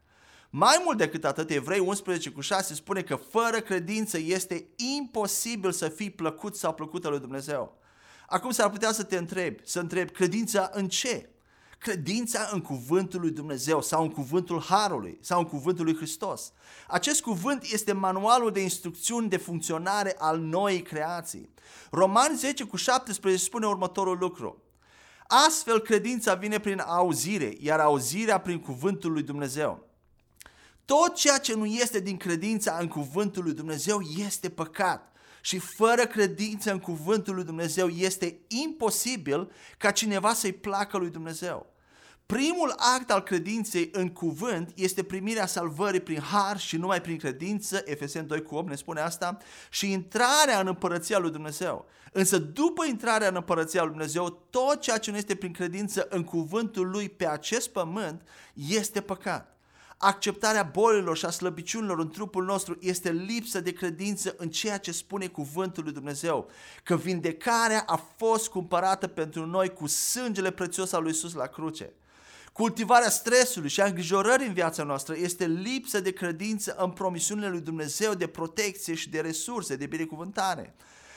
Mai 0.50 0.80
mult 0.84 0.98
decât 0.98 1.24
atât, 1.24 1.50
Evrei 1.50 1.78
11 1.78 2.30
cu 2.30 2.40
6 2.40 2.74
spune 2.74 3.02
că 3.02 3.14
fără 3.14 3.60
credință 3.60 4.18
este 4.18 4.66
imposibil 4.96 5.72
să 5.72 5.88
fii 5.88 6.10
plăcut 6.10 6.56
sau 6.56 6.74
plăcută 6.74 7.08
lui 7.08 7.20
Dumnezeu. 7.20 7.78
Acum 8.26 8.50
s-ar 8.50 8.70
putea 8.70 8.92
să 8.92 9.02
te 9.02 9.16
întrebi, 9.16 9.62
să 9.64 9.80
întrebi, 9.80 10.10
credința 10.10 10.70
în 10.72 10.88
ce? 10.88 11.30
Credința 11.78 12.48
în 12.52 12.60
cuvântul 12.60 13.20
lui 13.20 13.30
Dumnezeu 13.30 13.82
sau 13.82 14.02
în 14.02 14.10
cuvântul 14.10 14.62
Harului 14.62 15.18
sau 15.20 15.38
în 15.38 15.44
cuvântul 15.44 15.84
lui 15.84 15.96
Hristos. 15.96 16.52
Acest 16.88 17.22
cuvânt 17.22 17.62
este 17.62 17.92
manualul 17.92 18.52
de 18.52 18.60
instrucțiuni 18.60 19.28
de 19.28 19.36
funcționare 19.36 20.14
al 20.18 20.38
noii 20.38 20.82
creații. 20.82 21.48
Roman 21.90 22.36
10 22.36 22.64
cu 22.64 22.76
17 22.76 23.42
spune 23.42 23.66
următorul 23.66 24.18
lucru. 24.18 24.62
Astfel, 25.26 25.80
credința 25.80 26.34
vine 26.34 26.58
prin 26.58 26.78
auzire, 26.78 27.54
iar 27.60 27.80
auzirea 27.80 28.38
prin 28.38 28.60
cuvântul 28.60 29.12
lui 29.12 29.22
Dumnezeu. 29.22 29.88
Tot 30.84 31.14
ceea 31.14 31.38
ce 31.38 31.54
nu 31.54 31.66
este 31.66 32.00
din 32.00 32.16
credința 32.16 32.76
în 32.80 32.88
cuvântul 32.88 33.42
lui 33.42 33.52
Dumnezeu 33.52 34.00
este 34.00 34.50
păcat. 34.50 35.12
Și 35.44 35.58
fără 35.58 36.06
credință 36.06 36.72
în 36.72 36.78
cuvântul 36.78 37.34
lui 37.34 37.44
Dumnezeu 37.44 37.88
este 37.88 38.38
imposibil 38.48 39.50
ca 39.78 39.90
cineva 39.90 40.32
să-i 40.32 40.52
placă 40.52 40.98
lui 40.98 41.10
Dumnezeu. 41.10 41.72
Primul 42.26 42.74
act 42.96 43.10
al 43.10 43.22
credinței 43.22 43.88
în 43.92 44.08
cuvânt 44.08 44.72
este 44.74 45.02
primirea 45.02 45.46
salvării 45.46 46.00
prin 46.00 46.20
har 46.20 46.58
și 46.58 46.76
numai 46.76 47.00
prin 47.00 47.16
credință, 47.16 47.82
Efeseni 47.84 48.26
2 48.26 48.42
cu 48.42 48.54
8 48.54 48.68
ne 48.68 48.74
spune 48.74 49.00
asta, 49.00 49.38
și 49.70 49.92
intrarea 49.92 50.60
în 50.60 50.66
împărăția 50.66 51.18
lui 51.18 51.30
Dumnezeu. 51.30 51.86
Însă 52.12 52.38
după 52.38 52.84
intrarea 52.84 53.28
în 53.28 53.34
împărăția 53.34 53.82
lui 53.82 53.90
Dumnezeu, 53.90 54.46
tot 54.50 54.80
ceea 54.80 54.98
ce 54.98 55.10
nu 55.10 55.16
este 55.16 55.34
prin 55.34 55.52
credință 55.52 56.06
în 56.10 56.24
cuvântul 56.24 56.90
lui 56.90 57.08
pe 57.08 57.26
acest 57.26 57.68
pământ 57.68 58.22
este 58.54 59.00
păcat 59.00 59.53
acceptarea 59.98 60.62
bolilor 60.62 61.16
și 61.16 61.24
a 61.24 61.30
slăbiciunilor 61.30 61.98
în 61.98 62.10
trupul 62.10 62.44
nostru 62.44 62.76
este 62.80 63.12
lipsă 63.12 63.60
de 63.60 63.72
credință 63.72 64.34
în 64.38 64.50
ceea 64.50 64.78
ce 64.78 64.92
spune 64.92 65.26
cuvântul 65.26 65.84
lui 65.84 65.92
Dumnezeu, 65.92 66.50
că 66.82 66.96
vindecarea 66.96 67.82
a 67.86 67.96
fost 68.16 68.48
cumpărată 68.48 69.06
pentru 69.06 69.46
noi 69.46 69.72
cu 69.72 69.86
sângele 69.86 70.50
prețios 70.50 70.92
al 70.92 71.02
lui 71.02 71.10
Iisus 71.10 71.32
la 71.32 71.46
cruce. 71.46 71.92
Cultivarea 72.52 73.10
stresului 73.10 73.68
și 73.68 73.80
a 73.80 73.84
îngrijorării 73.84 74.46
în 74.46 74.52
viața 74.52 74.82
noastră 74.82 75.14
este 75.16 75.46
lipsă 75.46 76.00
de 76.00 76.12
credință 76.12 76.76
în 76.78 76.90
promisiunile 76.90 77.48
lui 77.48 77.60
Dumnezeu 77.60 78.14
de 78.14 78.26
protecție 78.26 78.94
și 78.94 79.10
de 79.10 79.20
resurse, 79.20 79.76
de 79.76 79.86
binecuvântare. 79.86 80.74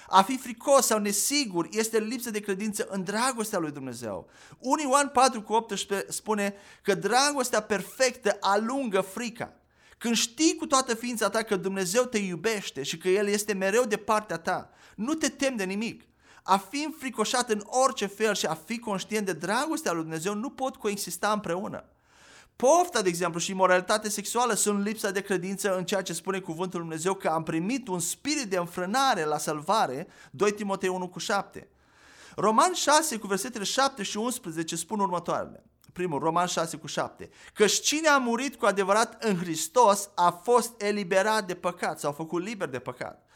A 0.10 0.22
fi 0.22 0.38
fricos 0.38 0.86
sau 0.86 1.00
nesigur 1.00 1.68
este 1.72 2.00
lipsă 2.00 2.32
de 2.32 2.40
credință 2.40 2.88
în 2.90 3.04
dragostea 3.04 3.60
lui 3.60 3.72
Dumnezeu. 3.72 4.30
1 4.60 4.82
Ioan 4.82 5.08
4 5.08 5.42
cu 5.42 5.54
18 5.54 6.12
spune 6.12 6.56
că 6.82 6.96
dragostea 6.96 7.62
perfectă 7.62 8.38
alungă 8.40 9.02
frica. 9.02 9.54
Când 9.98 10.16
știi 10.16 10.56
cu 10.56 10.66
toată 10.66 10.96
ființa 10.96 11.30
ta 11.30 11.44
că 11.44 11.56
Dumnezeu 11.56 12.04
te 12.04 12.18
iubește 12.18 12.84
și 12.84 12.98
că 12.98 13.10
El 13.10 13.28
este 13.28 13.54
mereu 13.54 13.84
de 13.84 13.98
partea 13.98 14.38
ta, 14.38 14.70
nu 14.96 15.14
te 15.14 15.30
temi 15.30 15.58
de 15.58 15.64
nimic. 15.64 16.04
A 16.44 16.58
fi 16.58 16.84
înfricoșat 16.84 17.50
în 17.50 17.64
orice 17.66 18.06
fel 18.06 18.36
și 18.36 18.46
a 18.46 18.54
fi 18.54 18.80
conștient 18.80 19.26
de 19.26 19.34
dragostea 19.34 19.92
lui 19.92 20.02
Dumnezeu 20.02 20.34
nu 20.34 20.50
pot 20.50 20.76
coexista 20.76 21.32
împreună. 21.32 21.86
Pofta, 22.58 23.02
de 23.02 23.10
exemplu, 23.10 23.40
și 23.40 23.54
moralitatea 23.54 24.10
sexuală 24.10 24.54
sunt 24.54 24.84
lipsa 24.84 25.12
de 25.12 25.22
credință 25.22 25.78
în 25.78 25.86
ceea 25.86 26.02
ce 26.02 26.14
spune 26.14 26.40
cuvântul 26.40 26.80
Lui 26.80 26.88
Dumnezeu 26.88 27.14
că 27.14 27.28
am 27.28 27.44
primit 27.44 27.88
un 27.88 28.00
spirit 28.00 28.50
de 28.50 28.58
înfrânare 28.58 29.24
la 29.24 29.38
salvare, 29.38 30.08
2 30.32 30.52
Timotei 30.52 30.90
1 30.90 31.08
cu 31.08 31.20
7. 31.20 31.68
Roman 32.36 32.74
6 32.74 33.18
cu 33.18 33.28
versetele 33.28 33.64
7 33.64 34.04
și 34.04 34.18
11 34.18 34.76
spun 34.76 35.00
următoarele. 35.00 35.64
Primul, 35.94 36.20
Roman 36.20 36.46
6 36.46 36.78
cu 36.78 36.88
7. 36.88 37.30
Căci 37.54 37.80
cine 37.80 38.08
a 38.08 38.18
murit 38.18 38.56
cu 38.56 38.66
adevărat 38.66 39.24
în 39.24 39.38
Hristos 39.38 40.10
a 40.16 40.30
fost 40.32 40.82
eliberat 40.82 41.48
de 41.48 41.56
păcat 41.56 42.00
sau 42.00 42.10
a 42.10 42.14
făcut 42.14 42.44
liber 42.44 42.68
de 42.68 42.80
păcat 42.80 43.27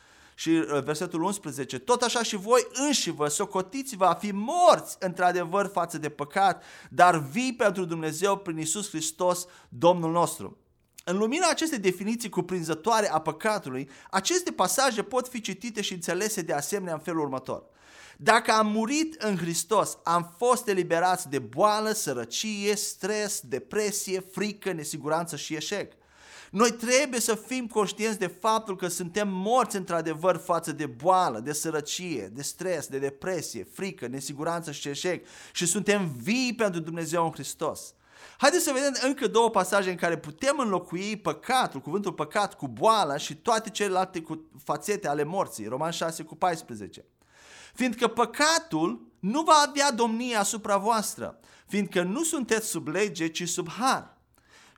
și 0.41 0.49
uh, 0.49 0.83
versetul 0.83 1.21
11, 1.21 1.79
tot 1.79 2.01
așa 2.01 2.23
și 2.23 2.35
voi 2.35 2.67
înși 2.71 3.11
vă 3.11 3.27
socotiți-vă 3.27 4.05
a 4.05 4.13
fi 4.13 4.31
morți 4.31 4.95
într-adevăr 4.99 5.69
față 5.73 5.97
de 5.97 6.09
păcat, 6.09 6.63
dar 6.89 7.17
vii 7.17 7.55
pentru 7.55 7.85
Dumnezeu 7.85 8.37
prin 8.37 8.57
Isus 8.57 8.89
Hristos, 8.89 9.45
Domnul 9.69 10.11
nostru. 10.11 10.57
În 11.03 11.17
lumina 11.17 11.49
acestei 11.49 11.79
definiții 11.79 12.29
cuprinzătoare 12.29 13.11
a 13.11 13.19
păcatului, 13.19 13.89
aceste 14.09 14.51
pasaje 14.51 15.01
pot 15.01 15.27
fi 15.27 15.41
citite 15.41 15.81
și 15.81 15.93
înțelese 15.93 16.41
de 16.41 16.53
asemenea 16.53 16.93
în 16.93 16.99
felul 16.99 17.21
următor. 17.21 17.63
Dacă 18.17 18.51
am 18.51 18.67
murit 18.67 19.21
în 19.21 19.37
Hristos, 19.37 19.97
am 20.03 20.33
fost 20.37 20.67
eliberați 20.67 21.29
de 21.29 21.39
boală, 21.39 21.91
sărăcie, 21.91 22.75
stres, 22.75 23.41
depresie, 23.43 24.19
frică, 24.19 24.71
nesiguranță 24.71 25.35
și 25.35 25.55
eșec. 25.55 25.93
Noi 26.51 26.71
trebuie 26.71 27.19
să 27.19 27.35
fim 27.35 27.67
conștienți 27.67 28.19
de 28.19 28.27
faptul 28.27 28.75
că 28.75 28.87
suntem 28.87 29.27
morți 29.27 29.75
într-adevăr 29.75 30.37
față 30.37 30.71
de 30.71 30.85
boală, 30.85 31.39
de 31.39 31.53
sărăcie, 31.53 32.29
de 32.33 32.41
stres, 32.41 32.87
de 32.87 32.99
depresie, 32.99 33.63
frică, 33.63 34.07
nesiguranță 34.07 34.71
și 34.71 34.89
eșec 34.89 35.25
și 35.53 35.65
suntem 35.65 36.15
vii 36.21 36.55
pentru 36.55 36.81
Dumnezeu 36.81 37.23
în 37.25 37.31
Hristos. 37.31 37.93
Haideți 38.37 38.63
să 38.63 38.71
vedem 38.71 38.93
încă 39.01 39.27
două 39.27 39.49
pasaje 39.49 39.89
în 39.89 39.95
care 39.95 40.17
putem 40.17 40.59
înlocui 40.59 41.17
păcatul, 41.17 41.79
cuvântul 41.79 42.13
păcat, 42.13 42.53
cu 42.53 42.67
boala 42.67 43.17
și 43.17 43.35
toate 43.35 43.69
celelalte 43.69 44.21
cu 44.21 44.49
fațete 44.63 45.07
ale 45.07 45.23
morții. 45.23 45.67
Roman 45.67 45.91
6 45.91 46.23
cu 46.23 46.35
14. 46.35 47.05
Fiindcă 47.73 48.07
păcatul 48.07 49.11
nu 49.19 49.41
va 49.41 49.65
avea 49.67 49.91
domnie 49.91 50.35
asupra 50.35 50.77
voastră, 50.77 51.39
fiindcă 51.67 52.01
nu 52.01 52.23
sunteți 52.23 52.67
sub 52.67 52.87
lege, 52.87 53.27
ci 53.27 53.49
sub 53.49 53.69
har 53.69 54.19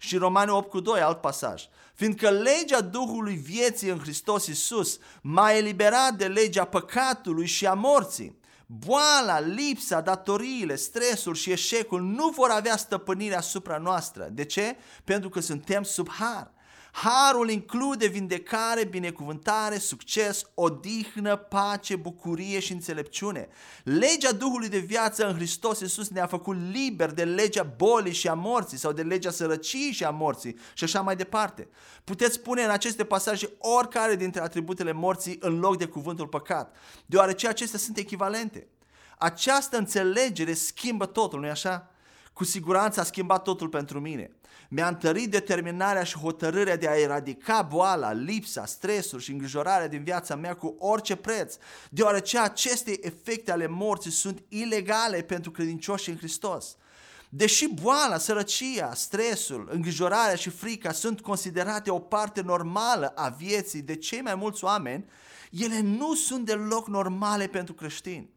și 0.04 0.18
Romani 0.18 0.52
8 0.52 0.70
cu 0.70 0.80
2, 0.80 1.02
alt 1.02 1.22
pasaj. 1.22 1.64
Fiindcă 1.94 2.30
legea 2.30 2.82
Duhului 2.82 3.36
vieții 3.36 3.90
în 3.90 4.00
Hristos 4.00 4.48
Iisus 4.48 5.00
m-a 5.22 5.52
eliberat 5.52 6.14
de 6.14 6.28
legea 6.28 6.66
păcatului 6.66 7.46
și 7.46 7.66
a 7.66 7.74
morții. 7.74 8.40
Boala, 8.66 9.40
lipsa, 9.40 10.02
datoriile, 10.02 10.76
stresul 10.76 11.36
și 11.36 11.52
eșecul 11.52 12.02
nu 12.02 12.28
vor 12.28 12.50
avea 12.50 12.78
stăpânire 12.78 13.36
asupra 13.36 13.78
noastră. 13.78 14.30
De 14.32 14.46
ce? 14.46 14.76
Pentru 15.04 15.30
că 15.30 15.40
suntem 15.40 15.84
sub 15.84 16.10
har. 16.10 16.52
Harul 16.92 17.50
include 17.50 18.08
vindecare, 18.08 18.84
binecuvântare, 18.84 19.78
succes, 19.78 20.44
odihnă, 20.54 21.36
pace, 21.36 21.96
bucurie 21.96 22.60
și 22.60 22.72
înțelepciune. 22.72 23.48
Legea 23.84 24.32
Duhului 24.32 24.70
de 24.70 24.78
viață 24.78 25.28
în 25.28 25.36
Hristos 25.36 25.80
Iisus 25.80 26.10
ne-a 26.10 26.28
făcut 26.28 26.58
liber 26.72 27.12
de 27.12 27.24
legea 27.24 27.64
bolii 27.64 28.14
și 28.14 28.28
a 28.28 28.34
morții 28.34 28.78
sau 28.78 28.92
de 28.92 29.02
legea 29.02 29.32
sărăciei 29.32 29.92
și 29.92 30.04
a 30.04 30.10
morții 30.10 30.58
și 30.74 30.84
așa 30.84 31.02
mai 31.02 31.16
departe. 31.16 31.68
Puteți 32.04 32.34
spune 32.34 32.64
în 32.64 32.70
aceste 32.70 33.04
pasaje 33.04 33.50
oricare 33.58 34.16
dintre 34.16 34.42
atributele 34.42 34.92
morții 34.92 35.38
în 35.40 35.60
loc 35.60 35.78
de 35.78 35.86
cuvântul 35.86 36.28
păcat, 36.28 36.76
deoarece 37.06 37.48
acestea 37.48 37.80
sunt 37.80 37.98
echivalente. 37.98 38.68
Această 39.18 39.78
înțelegere 39.78 40.54
schimbă 40.54 41.06
totul, 41.06 41.40
nu-i 41.40 41.50
așa? 41.50 41.93
Cu 42.34 42.44
siguranță 42.44 43.00
a 43.00 43.04
schimbat 43.04 43.44
totul 43.44 43.70
pentru 43.70 44.00
mine. 44.00 44.32
Mi-a 44.70 44.88
întărit 44.88 45.32
determinarea 45.32 46.04
și 46.04 46.18
hotărârea 46.18 46.78
de 46.78 46.88
a 46.88 47.00
eradica 47.00 47.62
boala, 47.62 48.12
lipsa, 48.12 48.66
stresul 48.66 49.20
și 49.20 49.32
îngrijorarea 49.32 49.88
din 49.88 50.04
viața 50.04 50.36
mea 50.36 50.56
cu 50.56 50.76
orice 50.80 51.16
preț, 51.16 51.56
deoarece 51.90 52.40
aceste 52.40 52.98
efecte 53.02 53.52
ale 53.52 53.68
morții 53.68 54.12
sunt 54.12 54.44
ilegale 54.48 55.22
pentru 55.22 55.52
credincioși 55.52 56.10
în 56.10 56.18
Hristos. 56.18 56.78
Deși 57.30 57.68
boala, 57.68 58.18
sărăcia, 58.18 58.94
stresul, 58.94 59.68
îngrijorarea 59.72 60.36
și 60.36 60.50
frica 60.50 60.92
sunt 60.92 61.22
considerate 61.22 61.92
o 61.92 62.00
parte 62.00 62.42
normală 62.42 63.08
a 63.16 63.30
vieții 63.30 63.82
de 63.82 63.96
cei 63.96 64.22
mai 64.22 64.36
mulți 64.36 64.64
oameni, 64.64 65.06
ele 65.52 65.80
nu 65.80 66.16
sunt 66.16 66.46
deloc 66.46 66.88
normale 66.88 67.48
pentru 67.48 67.74
creștini. 67.74 68.33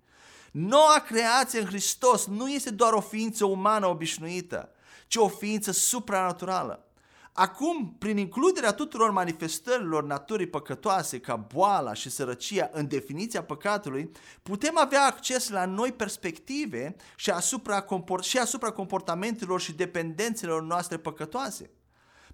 Noua 0.58 1.04
creație 1.06 1.60
în 1.60 1.66
Hristos 1.66 2.26
nu 2.26 2.48
este 2.48 2.70
doar 2.70 2.92
o 2.92 3.00
ființă 3.00 3.44
umană 3.44 3.86
obișnuită, 3.86 4.70
ci 5.06 5.16
o 5.16 5.28
ființă 5.28 5.72
supranaturală. 5.72 6.86
Acum, 7.32 7.96
prin 7.98 8.16
includerea 8.16 8.72
tuturor 8.72 9.10
manifestărilor 9.10 10.04
naturii 10.04 10.46
păcătoase 10.46 11.20
ca 11.20 11.36
boala 11.36 11.92
și 11.92 12.10
sărăcia 12.10 12.68
în 12.72 12.88
definiția 12.88 13.42
păcatului, 13.42 14.10
putem 14.42 14.78
avea 14.78 15.04
acces 15.04 15.48
la 15.48 15.64
noi 15.64 15.92
perspective 15.92 16.96
și 17.16 17.30
asupra, 17.30 17.80
comport- 17.80 18.24
și 18.24 18.38
asupra 18.38 18.70
comportamentelor 18.70 19.60
și 19.60 19.72
dependențelor 19.72 20.62
noastre 20.62 20.96
păcătoase 20.96 21.70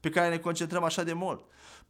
pe 0.00 0.10
care 0.10 0.28
ne 0.28 0.38
concentrăm 0.38 0.84
așa 0.84 1.02
de 1.02 1.12
mult. 1.12 1.44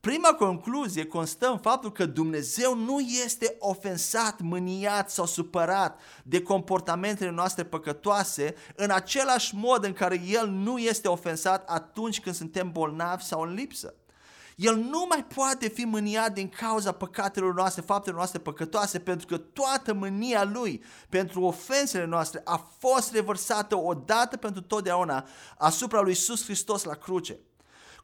Prima 0.08 0.34
concluzie 0.34 1.06
constă 1.06 1.50
în 1.50 1.58
faptul 1.58 1.92
că 1.92 2.06
Dumnezeu 2.06 2.74
nu 2.74 3.00
este 3.00 3.56
ofensat, 3.58 4.40
mâniat 4.40 5.10
sau 5.10 5.26
supărat 5.26 6.00
de 6.24 6.42
comportamentele 6.42 7.30
noastre 7.30 7.64
păcătoase 7.64 8.54
în 8.76 8.90
același 8.90 9.54
mod 9.54 9.84
în 9.84 9.92
care 9.92 10.22
El 10.26 10.48
nu 10.48 10.78
este 10.78 11.08
ofensat 11.08 11.68
atunci 11.68 12.20
când 12.20 12.34
suntem 12.34 12.72
bolnavi 12.72 13.24
sau 13.24 13.40
în 13.40 13.54
lipsă. 13.54 13.94
El 14.56 14.76
nu 14.76 15.06
mai 15.08 15.24
poate 15.34 15.68
fi 15.68 15.84
mâniat 15.84 16.32
din 16.32 16.48
cauza 16.48 16.92
păcatelor 16.92 17.54
noastre, 17.54 17.82
faptelor 17.82 18.16
noastre 18.16 18.38
păcătoase, 18.38 18.98
pentru 18.98 19.26
că 19.26 19.36
toată 19.36 19.92
mânia 19.92 20.44
Lui 20.44 20.84
pentru 21.08 21.42
ofensele 21.42 22.04
noastre 22.04 22.40
a 22.44 22.70
fost 22.78 23.12
revărsată 23.12 23.76
odată 23.76 24.36
pentru 24.36 24.62
totdeauna 24.62 25.26
asupra 25.58 26.00
lui 26.00 26.10
Iisus 26.10 26.44
Hristos 26.44 26.82
la 26.84 26.94
cruce. 26.94 27.38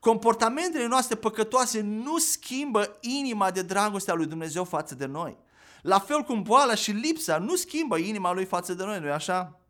Comportamentele 0.00 0.86
noastre 0.86 1.16
păcătoase 1.16 1.80
nu 1.80 2.18
schimbă 2.18 2.96
inima 3.00 3.50
de 3.50 3.62
dragoste 3.62 4.10
a 4.10 4.14
lui 4.14 4.26
Dumnezeu 4.26 4.64
față 4.64 4.94
de 4.94 5.06
noi. 5.06 5.36
La 5.82 5.98
fel 5.98 6.22
cum 6.22 6.42
boala 6.42 6.74
și 6.74 6.90
lipsa 6.90 7.38
nu 7.38 7.56
schimbă 7.56 7.96
inima 7.96 8.32
lui 8.32 8.44
față 8.44 8.74
de 8.74 8.84
noi, 8.84 8.98
nu-i 8.98 9.10
așa? 9.10 9.60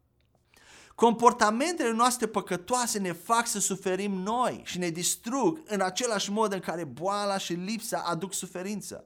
Comportamentele 0.95 1.93
noastre 1.93 2.27
păcătoase 2.27 2.99
ne 2.99 3.13
fac 3.13 3.47
să 3.47 3.61
suferim 3.61 4.13
noi 4.13 4.63
și 4.65 4.79
ne 4.79 4.89
distrug 4.89 5.63
în 5.67 5.81
același 5.81 6.31
mod 6.31 6.53
în 6.53 6.61
care 6.61 6.85
boala 6.85 7.39
și 7.39 7.53
lipsa 7.53 8.03
aduc 8.07 8.35
suferință. 8.35 9.05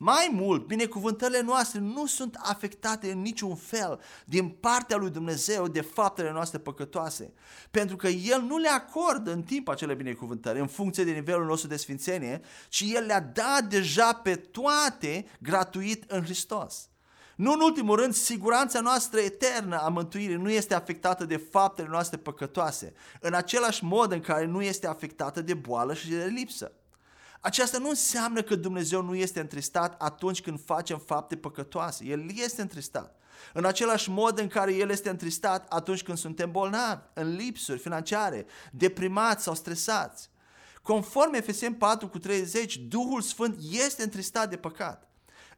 Mai 0.00 0.30
mult, 0.32 0.66
binecuvântările 0.66 1.40
noastre 1.40 1.80
nu 1.80 2.06
sunt 2.06 2.38
afectate 2.42 3.10
în 3.10 3.20
niciun 3.20 3.54
fel 3.56 4.00
din 4.24 4.48
partea 4.48 4.96
lui 4.96 5.10
Dumnezeu 5.10 5.68
de 5.68 5.80
faptele 5.80 6.32
noastre 6.32 6.58
păcătoase, 6.58 7.32
pentru 7.70 7.96
că 7.96 8.08
El 8.08 8.42
nu 8.42 8.58
le 8.58 8.68
acordă 8.68 9.32
în 9.32 9.42
timp 9.42 9.68
acele 9.68 9.94
binecuvântări 9.94 10.60
în 10.60 10.66
funcție 10.66 11.04
de 11.04 11.10
nivelul 11.10 11.46
nostru 11.46 11.68
de 11.68 11.76
sfințenie, 11.76 12.40
ci 12.68 12.84
El 12.94 13.04
le-a 13.04 13.20
dat 13.20 13.64
deja 13.64 14.12
pe 14.12 14.34
toate 14.34 15.26
gratuit 15.40 16.10
în 16.10 16.22
Hristos. 16.22 16.88
Nu 17.36 17.52
în 17.52 17.60
ultimul 17.60 17.96
rând, 17.96 18.14
siguranța 18.14 18.80
noastră 18.80 19.20
eternă 19.20 19.76
a 19.76 19.88
mântuirii 19.88 20.36
nu 20.36 20.50
este 20.50 20.74
afectată 20.74 21.24
de 21.24 21.36
faptele 21.36 21.88
noastre 21.88 22.16
păcătoase, 22.16 22.92
în 23.20 23.34
același 23.34 23.84
mod 23.84 24.12
în 24.12 24.20
care 24.20 24.44
nu 24.44 24.62
este 24.62 24.86
afectată 24.86 25.42
de 25.42 25.54
boală 25.54 25.94
și 25.94 26.08
de 26.08 26.24
lipsă. 26.24 26.72
Aceasta 27.40 27.78
nu 27.78 27.88
înseamnă 27.88 28.42
că 28.42 28.54
Dumnezeu 28.54 29.02
nu 29.02 29.14
este 29.14 29.40
întristat 29.40 30.02
atunci 30.02 30.42
când 30.42 30.64
facem 30.64 30.98
fapte 30.98 31.36
păcătoase. 31.36 32.04
El 32.04 32.30
este 32.34 32.60
întristat. 32.60 33.16
În 33.52 33.64
același 33.64 34.10
mod 34.10 34.38
în 34.38 34.48
care 34.48 34.74
El 34.74 34.90
este 34.90 35.08
întristat 35.08 35.72
atunci 35.72 36.02
când 36.02 36.18
suntem 36.18 36.50
bolnavi, 36.50 37.02
în 37.12 37.34
lipsuri 37.34 37.78
financiare, 37.78 38.46
deprimați 38.72 39.42
sau 39.42 39.54
stresați. 39.54 40.30
Conform 40.82 41.34
Efeseni 41.34 41.74
4 41.74 42.08
cu 42.08 42.18
30, 42.18 42.76
Duhul 42.76 43.20
Sfânt 43.20 43.58
este 43.70 44.02
întristat 44.02 44.50
de 44.50 44.56
păcat. 44.56 45.08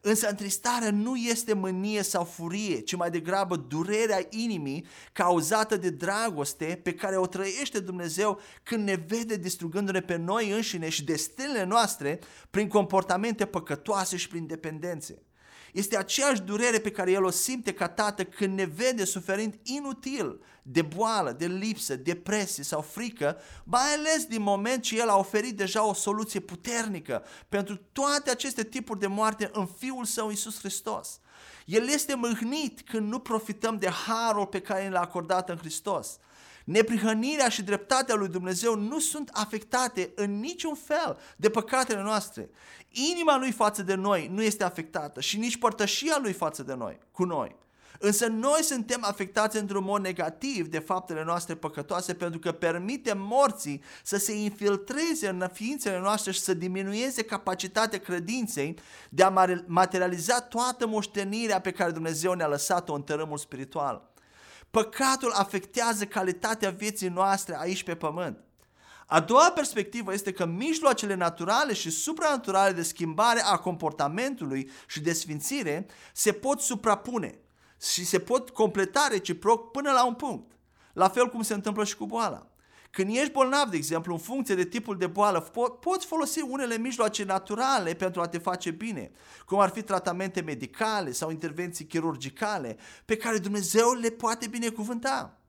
Însă 0.01 0.29
întristarea 0.29 0.91
nu 0.91 1.15
este 1.15 1.53
mânie 1.53 2.01
sau 2.01 2.23
furie, 2.23 2.79
ci 2.79 2.95
mai 2.95 3.11
degrabă 3.11 3.55
durerea 3.55 4.27
inimii 4.29 4.85
cauzată 5.13 5.77
de 5.77 5.89
dragoste 5.89 6.79
pe 6.83 6.93
care 6.93 7.17
o 7.17 7.27
trăiește 7.27 7.79
Dumnezeu 7.79 8.39
când 8.63 8.83
ne 8.87 8.95
vede 9.07 9.35
distrugându-ne 9.35 10.01
pe 10.01 10.15
noi 10.15 10.51
înșine 10.51 10.89
și 10.89 11.03
destinele 11.03 11.63
noastre 11.63 12.19
prin 12.49 12.67
comportamente 12.67 13.45
păcătoase 13.45 14.17
și 14.17 14.27
prin 14.27 14.47
dependențe. 14.47 15.21
Este 15.73 15.97
aceeași 15.97 16.41
durere 16.41 16.79
pe 16.79 16.91
care 16.91 17.11
el 17.11 17.23
o 17.23 17.29
simte 17.29 17.73
ca 17.73 17.87
tată 17.87 18.23
când 18.23 18.57
ne 18.57 18.65
vede 18.65 19.05
suferind 19.05 19.59
inutil 19.63 20.41
de 20.61 20.81
boală, 20.81 21.31
de 21.31 21.45
lipsă, 21.45 21.95
depresie 21.95 22.63
sau 22.63 22.81
frică, 22.81 23.37
mai 23.63 23.93
ales 23.93 24.25
din 24.25 24.41
moment 24.41 24.83
ce 24.83 24.99
el 24.99 25.09
a 25.09 25.17
oferit 25.17 25.57
deja 25.57 25.85
o 25.85 25.93
soluție 25.93 26.39
puternică 26.39 27.23
pentru 27.49 27.75
toate 27.91 28.29
aceste 28.29 28.63
tipuri 28.63 28.99
de 28.99 29.07
moarte 29.07 29.49
în 29.53 29.65
Fiul 29.65 30.05
Său 30.05 30.29
Iisus 30.29 30.59
Hristos. 30.59 31.19
El 31.65 31.87
este 31.87 32.15
mâhnit 32.15 32.81
când 32.81 33.07
nu 33.07 33.19
profităm 33.19 33.77
de 33.77 33.89
harul 33.89 34.45
pe 34.45 34.59
care 34.59 34.89
l-a 34.89 34.99
acordat 34.99 35.49
în 35.49 35.57
Hristos. 35.57 36.17
Neprihănirea 36.65 37.49
și 37.49 37.63
dreptatea 37.63 38.15
lui 38.15 38.27
Dumnezeu 38.27 38.75
nu 38.75 38.99
sunt 38.99 39.29
afectate 39.33 40.11
în 40.15 40.39
niciun 40.39 40.75
fel 40.75 41.19
de 41.37 41.49
păcatele 41.49 42.01
noastre. 42.01 42.49
Inima 42.89 43.37
lui 43.37 43.51
față 43.51 43.83
de 43.83 43.95
noi 43.95 44.29
nu 44.33 44.41
este 44.41 44.63
afectată 44.63 45.21
și 45.21 45.37
nici 45.37 45.57
părtășia 45.57 46.17
lui 46.21 46.33
față 46.33 46.63
de 46.63 46.73
noi, 46.73 46.99
cu 47.11 47.23
noi. 47.23 47.59
Însă 48.03 48.27
noi 48.27 48.63
suntem 48.63 49.03
afectați 49.03 49.57
într-un 49.57 49.83
mod 49.83 50.01
negativ 50.01 50.67
de 50.67 50.79
faptele 50.79 51.23
noastre 51.23 51.55
păcătoase 51.55 52.13
pentru 52.13 52.39
că 52.39 52.51
permitem 52.51 53.17
morții 53.19 53.83
să 54.03 54.17
se 54.17 54.33
infiltreze 54.33 55.27
în 55.27 55.49
ființele 55.53 55.99
noastre 55.99 56.31
și 56.31 56.39
să 56.39 56.53
diminueze 56.53 57.23
capacitatea 57.23 57.99
credinței 57.99 58.77
de 59.09 59.23
a 59.23 59.45
materializa 59.65 60.41
toată 60.41 60.87
moștenirea 60.87 61.61
pe 61.61 61.71
care 61.71 61.91
Dumnezeu 61.91 62.33
ne-a 62.33 62.47
lăsat-o 62.47 62.93
în 62.93 63.01
tărâmul 63.01 63.37
spiritual. 63.37 64.10
Păcatul 64.71 65.31
afectează 65.31 66.05
calitatea 66.05 66.69
vieții 66.69 67.07
noastre 67.07 67.57
aici 67.59 67.83
pe 67.83 67.95
pământ. 67.95 68.43
A 69.07 69.19
doua 69.19 69.51
perspectivă 69.51 70.13
este 70.13 70.31
că 70.31 70.45
mijloacele 70.45 71.13
naturale 71.13 71.73
și 71.73 71.89
supranaturale 71.89 72.71
de 72.71 72.83
schimbare 72.83 73.41
a 73.43 73.57
comportamentului 73.57 74.69
și 74.87 75.01
de 75.01 75.13
sfințire 75.13 75.85
se 76.13 76.31
pot 76.31 76.59
suprapune 76.59 77.39
și 77.81 78.05
se 78.05 78.19
pot 78.19 78.49
completa 78.49 79.07
reciproc 79.09 79.71
până 79.71 79.91
la 79.91 80.05
un 80.05 80.13
punct. 80.13 80.51
La 80.93 81.09
fel 81.09 81.27
cum 81.27 81.41
se 81.41 81.53
întâmplă 81.53 81.83
și 81.83 81.95
cu 81.95 82.05
boala. 82.05 82.50
Când 82.91 83.09
ești 83.09 83.31
bolnav, 83.31 83.69
de 83.69 83.77
exemplu, 83.77 84.13
în 84.13 84.19
funcție 84.19 84.55
de 84.55 84.65
tipul 84.65 84.97
de 84.97 85.07
boală, 85.07 85.49
po- 85.49 85.79
poți 85.79 86.05
folosi 86.05 86.41
unele 86.41 86.77
mijloace 86.77 87.23
naturale 87.23 87.93
pentru 87.93 88.21
a 88.21 88.27
te 88.27 88.37
face 88.37 88.71
bine, 88.71 89.11
cum 89.45 89.59
ar 89.59 89.69
fi 89.69 89.81
tratamente 89.81 90.41
medicale 90.41 91.11
sau 91.11 91.29
intervenții 91.29 91.85
chirurgicale, 91.85 92.77
pe 93.05 93.17
care 93.17 93.37
Dumnezeu 93.37 93.93
le 93.93 94.09
poate 94.09 94.47
binecuvânta 94.47 95.40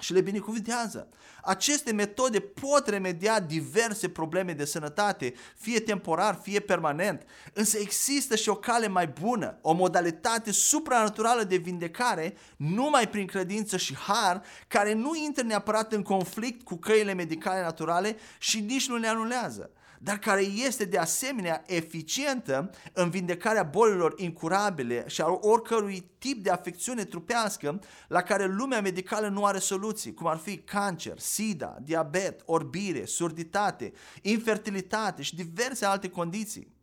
și 0.00 0.12
le 0.12 0.20
binecuvântează. 0.20 1.08
Aceste 1.42 1.92
metode 1.92 2.40
pot 2.40 2.88
remedia 2.88 3.40
diverse 3.40 4.08
probleme 4.08 4.52
de 4.52 4.64
sănătate, 4.64 5.34
fie 5.56 5.80
temporar, 5.80 6.38
fie 6.42 6.60
permanent, 6.60 7.22
însă 7.52 7.78
există 7.78 8.36
și 8.36 8.48
o 8.48 8.54
cale 8.54 8.88
mai 8.88 9.06
bună, 9.06 9.58
o 9.60 9.72
modalitate 9.72 10.52
supranaturală 10.52 11.42
de 11.42 11.56
vindecare, 11.56 12.36
numai 12.56 13.08
prin 13.08 13.26
credință 13.26 13.76
și 13.76 13.94
har, 13.94 14.42
care 14.68 14.92
nu 14.92 15.14
intră 15.14 15.42
neapărat 15.42 15.92
în 15.92 16.02
conflict 16.02 16.64
cu 16.64 16.76
căile 16.76 17.12
medicale 17.12 17.62
naturale 17.62 18.16
și 18.38 18.60
nici 18.60 18.88
nu 18.88 18.96
le 18.96 19.06
anulează 19.06 19.70
dar 19.98 20.18
care 20.18 20.40
este 20.40 20.84
de 20.84 20.98
asemenea 20.98 21.62
eficientă 21.66 22.70
în 22.92 23.10
vindecarea 23.10 23.62
bolilor 23.62 24.14
incurabile 24.16 25.04
și 25.06 25.20
a 25.20 25.38
oricărui 25.40 26.10
tip 26.18 26.42
de 26.42 26.50
afecțiune 26.50 27.04
trupească 27.04 27.80
la 28.08 28.22
care 28.22 28.46
lumea 28.46 28.80
medicală 28.80 29.28
nu 29.28 29.44
are 29.44 29.58
soluții, 29.58 30.14
cum 30.14 30.26
ar 30.26 30.36
fi 30.36 30.56
cancer, 30.56 31.18
sida, 31.18 31.76
diabet, 31.82 32.42
orbire, 32.44 33.04
surditate, 33.04 33.92
infertilitate 34.22 35.22
și 35.22 35.34
diverse 35.34 35.84
alte 35.84 36.08
condiții. 36.08 36.76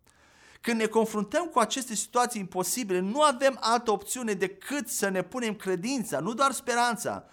Când 0.62 0.80
ne 0.80 0.86
confruntăm 0.86 1.45
cu 1.45 1.60
aceste 1.60 1.95
situații 1.95 2.39
imposibile, 2.39 2.99
nu 2.99 3.21
avem 3.21 3.58
altă 3.60 3.91
opțiune 3.91 4.34
decât 4.34 4.88
să 4.88 5.10
ne 5.10 5.21
punem 5.21 5.54
credința, 5.54 6.19
nu 6.19 6.34
doar 6.34 6.51
speranța, 6.51 7.25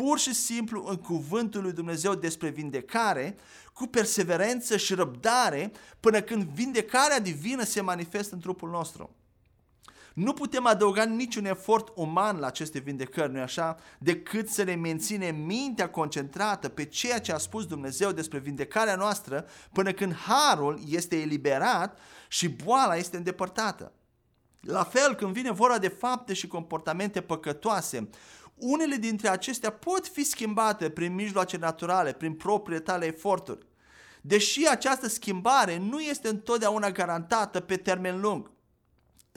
pur 0.00 0.18
și 0.18 0.34
simplu 0.34 0.84
în 0.88 0.96
cuvântul 0.96 1.62
lui 1.62 1.72
Dumnezeu 1.72 2.14
despre 2.14 2.48
vindecare, 2.48 3.36
cu 3.72 3.86
perseverență 3.86 4.76
și 4.76 4.94
răbdare 4.94 5.72
până 6.00 6.20
când 6.20 6.42
vindecarea 6.42 7.20
divină 7.20 7.64
se 7.64 7.80
manifestă 7.80 8.34
în 8.34 8.40
trupul 8.40 8.70
nostru. 8.70 9.14
Nu 10.14 10.32
putem 10.32 10.66
adăuga 10.66 11.04
niciun 11.04 11.44
efort 11.44 11.92
uman 11.94 12.38
la 12.38 12.46
aceste 12.46 12.78
vindecări, 12.78 13.32
nu 13.32 13.40
așa? 13.40 13.76
Decât 13.98 14.48
să 14.48 14.62
ne 14.62 14.74
menținem 14.74 15.36
mintea 15.36 15.90
concentrată 15.90 16.68
pe 16.68 16.84
ceea 16.84 17.20
ce 17.20 17.32
a 17.32 17.38
spus 17.38 17.66
Dumnezeu 17.66 18.12
despre 18.12 18.38
vindecarea 18.38 18.96
noastră 18.96 19.46
până 19.72 19.92
când 19.92 20.14
harul 20.14 20.80
este 20.88 21.20
eliberat 21.20 21.98
și 22.28 22.48
boala 22.48 22.96
este 22.96 23.16
îndepărtată. 23.16 23.92
La 24.60 24.84
fel, 24.84 25.14
când 25.14 25.32
vine 25.32 25.50
vorba 25.50 25.78
de 25.78 25.88
fapte 25.88 26.32
și 26.32 26.46
comportamente 26.46 27.20
păcătoase, 27.20 28.08
unele 28.54 28.96
dintre 28.96 29.28
acestea 29.28 29.70
pot 29.70 30.06
fi 30.06 30.24
schimbate 30.24 30.90
prin 30.90 31.14
mijloace 31.14 31.56
naturale, 31.56 32.12
prin 32.12 32.34
propriile 32.34 32.82
tale 32.82 33.06
eforturi. 33.06 33.66
Deși 34.20 34.68
această 34.68 35.08
schimbare 35.08 35.78
nu 35.78 36.00
este 36.00 36.28
întotdeauna 36.28 36.90
garantată 36.90 37.60
pe 37.60 37.76
termen 37.76 38.20
lung. 38.20 38.50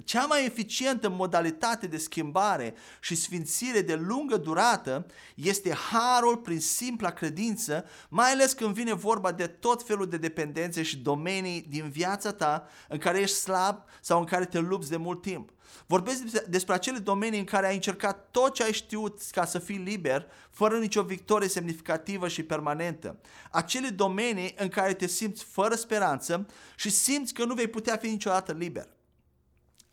Cea 0.04 0.26
mai 0.26 0.46
eficientă 0.46 1.10
modalitate 1.10 1.88
de 1.88 1.98
schimbare 1.98 2.74
și 3.02 3.16
sfințire 3.16 3.82
de 3.82 3.96
lungă 3.96 4.38
durată 4.38 5.06
este 5.36 5.74
harul 5.74 6.38
prin 6.38 6.60
simpla 6.60 7.12
credință, 7.12 7.86
mai 8.10 8.32
ales 8.32 8.54
când 8.54 8.74
vine 8.74 8.94
vorba 8.94 9.32
de 9.32 9.48
tot 9.48 9.84
felul 9.84 10.10
de 10.10 10.18
dependențe 10.18 10.84
și 10.84 10.98
domenii 10.98 11.66
din 11.70 11.90
viața 11.90 12.32
ta 12.32 12.68
în 12.88 12.98
care 12.98 13.20
ești 13.20 13.36
slab 13.36 13.84
sau 14.02 14.20
în 14.20 14.26
care 14.26 14.46
te 14.46 14.60
lupți 14.60 14.90
de 14.90 14.98
mult 14.98 15.22
timp. 15.22 15.50
Vorbesc 15.86 16.46
despre 16.46 16.74
acele 16.74 16.98
domenii 16.98 17.40
în 17.40 17.46
care 17.46 17.68
ai 17.68 17.74
încercat 17.74 18.28
tot 18.32 18.54
ce 18.54 18.64
ai 18.64 18.74
știut 18.74 19.22
ca 19.32 19.46
să 19.46 19.60
fii 19.60 19.78
liber, 19.78 20.28
fără 20.50 20.78
nicio 20.78 21.04
victorie 21.04 21.48
semnificativă 21.48 22.28
și 22.28 22.44
permanentă. 22.44 23.20
Acele 23.52 23.88
domenii 23.88 24.54
în 24.58 24.68
care 24.68 24.94
te 24.94 25.08
simți 25.08 25.44
fără 25.44 25.76
speranță 25.76 26.46
și 26.76 26.90
simți 26.90 27.34
că 27.34 27.46
nu 27.46 27.54
vei 27.54 27.68
putea 27.68 27.98
fi 27.98 28.08
niciodată 28.08 28.52
liber. 28.52 28.88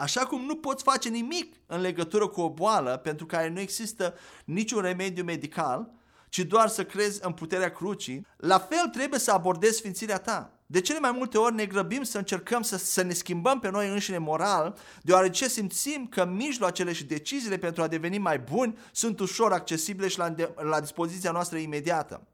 Așa 0.01 0.27
cum 0.27 0.45
nu 0.45 0.57
poți 0.57 0.83
face 0.83 1.09
nimic 1.09 1.55
în 1.67 1.81
legătură 1.81 2.29
cu 2.29 2.41
o 2.41 2.51
boală 2.51 2.97
pentru 2.97 3.27
care 3.27 3.49
nu 3.49 3.61
există 3.61 4.15
niciun 4.45 4.83
remediu 4.83 5.25
medical, 5.25 5.93
ci 6.29 6.39
doar 6.39 6.69
să 6.69 6.85
crezi 6.85 7.19
în 7.23 7.33
puterea 7.33 7.73
crucii, 7.73 8.27
la 8.37 8.59
fel 8.59 8.89
trebuie 8.93 9.21
să 9.21 9.33
abordezi 9.33 9.77
sfințirea 9.77 10.19
ta. 10.19 10.53
De 10.67 10.81
cele 10.81 10.99
mai 10.99 11.13
multe 11.13 11.39
ori 11.39 11.55
ne 11.55 11.67
grăbim 11.67 12.03
să 12.03 12.19
încercăm 12.19 12.63
să, 12.63 12.77
să 12.77 13.03
ne 13.03 13.13
schimbăm 13.13 13.59
pe 13.59 13.71
noi 13.71 13.89
înșine 13.89 14.19
moral, 14.19 14.79
deoarece 15.03 15.49
simțim 15.49 16.07
că 16.07 16.25
mijloacele 16.25 16.93
și 16.93 17.05
deciziile 17.05 17.59
pentru 17.59 17.83
a 17.83 17.87
deveni 17.87 18.19
mai 18.19 18.39
buni 18.39 18.79
sunt 18.93 19.21
ușor 19.21 19.53
accesibile 19.53 20.09
și 20.09 20.19
la, 20.19 20.35
la 20.57 20.81
dispoziția 20.81 21.31
noastră 21.31 21.59
imediată. 21.59 22.27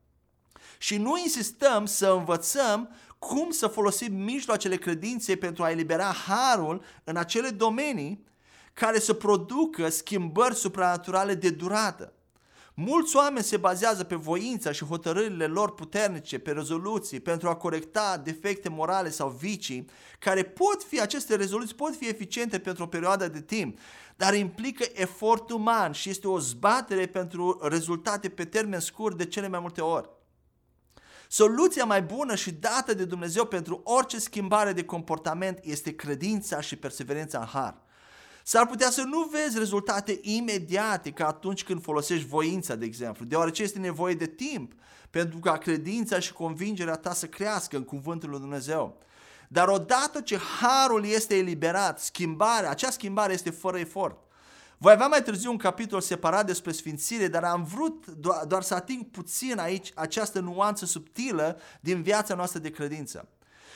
Și 0.78 0.96
nu 0.96 1.18
insistăm 1.18 1.86
să 1.86 2.08
învățăm 2.08 2.90
cum 3.18 3.50
să 3.50 3.66
folosim 3.66 4.14
mijloacele 4.14 4.76
credinței 4.76 5.36
pentru 5.36 5.62
a 5.62 5.70
elibera 5.70 6.12
harul 6.26 6.82
în 7.04 7.16
acele 7.16 7.48
domenii 7.48 8.24
care 8.72 8.98
să 8.98 9.12
producă 9.12 9.88
schimbări 9.88 10.54
supranaturale 10.54 11.34
de 11.34 11.50
durată. 11.50 12.12
Mulți 12.74 13.16
oameni 13.16 13.44
se 13.44 13.56
bazează 13.56 14.04
pe 14.04 14.14
voința 14.14 14.72
și 14.72 14.84
hotărârile 14.84 15.46
lor 15.46 15.74
puternice, 15.74 16.38
pe 16.38 16.50
rezoluții, 16.50 17.20
pentru 17.20 17.48
a 17.48 17.54
corecta 17.54 18.20
defecte 18.24 18.68
morale 18.68 19.10
sau 19.10 19.28
vicii, 19.28 19.88
care 20.18 20.42
pot 20.42 20.82
fi, 20.82 21.00
aceste 21.00 21.36
rezoluții 21.36 21.74
pot 21.74 21.96
fi 21.96 22.08
eficiente 22.08 22.58
pentru 22.58 22.82
o 22.82 22.86
perioadă 22.86 23.28
de 23.28 23.40
timp, 23.40 23.78
dar 24.16 24.34
implică 24.34 24.84
efort 24.92 25.50
uman 25.50 25.92
și 25.92 26.10
este 26.10 26.28
o 26.28 26.38
zbatere 26.38 27.06
pentru 27.06 27.58
rezultate 27.62 28.28
pe 28.28 28.44
termen 28.44 28.80
scurt 28.80 29.16
de 29.16 29.26
cele 29.26 29.48
mai 29.48 29.60
multe 29.60 29.80
ori. 29.80 30.15
Soluția 31.28 31.84
mai 31.84 32.02
bună 32.02 32.34
și 32.34 32.52
dată 32.52 32.94
de 32.94 33.04
Dumnezeu 33.04 33.44
pentru 33.44 33.80
orice 33.84 34.18
schimbare 34.18 34.72
de 34.72 34.84
comportament 34.84 35.58
este 35.62 35.94
credința 35.94 36.60
și 36.60 36.76
perseverența 36.76 37.38
în 37.38 37.46
har. 37.46 37.84
S-ar 38.44 38.66
putea 38.66 38.90
să 38.90 39.02
nu 39.02 39.30
vezi 39.32 39.58
rezultate 39.58 40.18
imediate 40.22 41.10
ca 41.10 41.26
atunci 41.26 41.64
când 41.64 41.82
folosești 41.82 42.26
voința, 42.26 42.74
de 42.74 42.84
exemplu, 42.84 43.24
deoarece 43.24 43.62
este 43.62 43.78
nevoie 43.78 44.14
de 44.14 44.26
timp 44.26 44.72
pentru 45.10 45.38
ca 45.38 45.58
credința 45.58 46.18
și 46.18 46.32
convingerea 46.32 46.96
ta 46.96 47.12
să 47.12 47.26
crească 47.26 47.76
în 47.76 47.84
cuvântul 47.84 48.30
lui 48.30 48.38
Dumnezeu. 48.38 48.98
Dar 49.48 49.68
odată 49.68 50.20
ce 50.20 50.38
harul 50.60 51.06
este 51.06 51.36
eliberat, 51.36 52.00
schimbarea, 52.00 52.70
acea 52.70 52.90
schimbare 52.90 53.32
este 53.32 53.50
fără 53.50 53.78
efort. 53.78 54.18
Voi 54.78 54.92
avea 54.92 55.06
mai 55.06 55.22
târziu 55.22 55.50
un 55.50 55.56
capitol 55.56 56.00
separat 56.00 56.46
despre 56.46 56.72
sfințire, 56.72 57.28
dar 57.28 57.44
am 57.44 57.64
vrut 57.64 58.06
doar, 58.06 58.44
doar 58.44 58.62
să 58.62 58.74
ating 58.74 59.04
puțin 59.04 59.58
aici 59.58 59.92
această 59.94 60.40
nuanță 60.40 60.84
subtilă 60.84 61.58
din 61.80 62.02
viața 62.02 62.34
noastră 62.34 62.58
de 62.58 62.70
credință. 62.70 63.28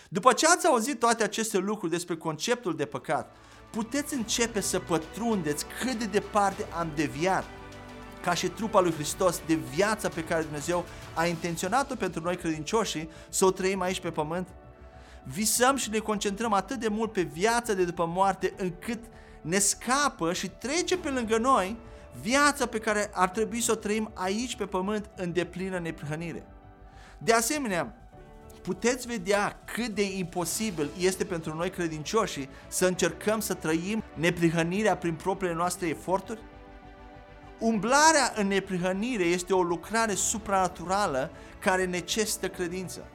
După 0.08 0.32
ce 0.32 0.46
ați 0.46 0.66
auzit 0.66 0.98
toate 0.98 1.22
aceste 1.22 1.58
lucruri 1.58 1.92
despre 1.92 2.16
conceptul 2.16 2.76
de 2.76 2.84
păcat, 2.84 3.36
puteți 3.70 4.14
începe 4.14 4.60
să 4.60 4.78
pătrundeți 4.78 5.64
cât 5.80 5.98
de 5.98 6.04
departe 6.04 6.66
am 6.78 6.90
deviat 6.94 7.44
ca 8.22 8.34
și 8.34 8.48
trupa 8.48 8.80
lui 8.80 8.92
Hristos 8.92 9.40
de 9.46 9.54
viața 9.54 10.08
pe 10.08 10.24
care 10.24 10.42
Dumnezeu 10.42 10.84
a 11.14 11.26
intenționat-o 11.26 11.94
pentru 11.94 12.22
noi 12.22 12.36
credincioșii 12.36 13.10
să 13.28 13.44
o 13.44 13.50
trăim 13.50 13.80
aici 13.80 14.00
pe 14.00 14.10
pământ? 14.10 14.48
Visăm 15.24 15.76
și 15.76 15.90
ne 15.90 15.98
concentrăm 15.98 16.52
atât 16.52 16.78
de 16.78 16.88
mult 16.88 17.12
pe 17.12 17.22
viața 17.22 17.72
de 17.72 17.84
după 17.84 18.06
moarte 18.06 18.54
încât 18.56 18.98
ne 19.40 19.58
scapă 19.58 20.32
și 20.32 20.48
trece 20.48 20.96
pe 20.96 21.08
lângă 21.08 21.36
noi 21.36 21.76
viața 22.20 22.66
pe 22.66 22.78
care 22.78 23.10
ar 23.14 23.28
trebui 23.28 23.60
să 23.60 23.72
o 23.72 23.74
trăim 23.74 24.10
aici 24.14 24.56
pe 24.56 24.66
pământ 24.66 25.10
în 25.16 25.32
deplină 25.32 25.78
neprihănire. 25.78 26.46
De 27.18 27.32
asemenea, 27.32 27.94
puteți 28.62 29.06
vedea 29.06 29.62
cât 29.74 29.88
de 29.88 30.16
imposibil 30.16 30.90
este 30.98 31.24
pentru 31.24 31.54
noi 31.54 31.70
credincioși 31.70 32.48
să 32.68 32.86
încercăm 32.86 33.40
să 33.40 33.54
trăim 33.54 34.02
neprihănirea 34.14 34.96
prin 34.96 35.14
propriile 35.14 35.54
noastre 35.54 35.88
eforturi? 35.88 36.40
Umblarea 37.58 38.32
în 38.36 38.46
neprihănire 38.46 39.24
este 39.24 39.54
o 39.54 39.62
lucrare 39.62 40.14
supranaturală 40.14 41.30
care 41.58 41.84
necesită 41.84 42.48
credință. 42.48 43.06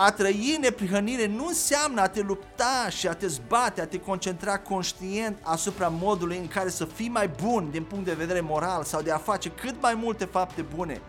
A 0.00 0.10
trăi 0.12 0.58
neprihănire 0.60 1.26
nu 1.26 1.46
înseamnă 1.46 2.00
a 2.00 2.08
te 2.08 2.20
lupta 2.20 2.86
și 2.88 3.08
a 3.08 3.14
te 3.14 3.26
zbate, 3.26 3.80
a 3.80 3.86
te 3.86 4.00
concentra 4.00 4.58
conștient 4.58 5.38
asupra 5.42 5.88
modului 5.88 6.36
în 6.36 6.48
care 6.48 6.68
să 6.68 6.84
fii 6.84 7.08
mai 7.08 7.30
bun 7.42 7.68
din 7.70 7.82
punct 7.82 8.04
de 8.04 8.12
vedere 8.12 8.40
moral 8.40 8.84
sau 8.84 9.02
de 9.02 9.10
a 9.10 9.18
face 9.18 9.48
cât 9.48 9.74
mai 9.80 9.94
multe 9.94 10.24
fapte 10.24 10.62
bune. 10.74 11.00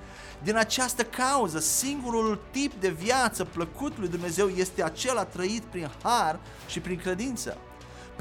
Din 0.43 0.55
această 0.55 1.03
cauză, 1.03 1.59
singurul 1.59 2.39
tip 2.51 2.73
de 2.73 2.89
viață 2.89 3.45
plăcut 3.45 3.97
lui 3.97 4.07
Dumnezeu 4.07 4.47
este 4.47 4.83
acela 4.83 5.25
trăit 5.25 5.63
prin 5.63 5.89
har 6.03 6.39
și 6.67 6.79
prin 6.79 6.97
credință. 6.97 7.57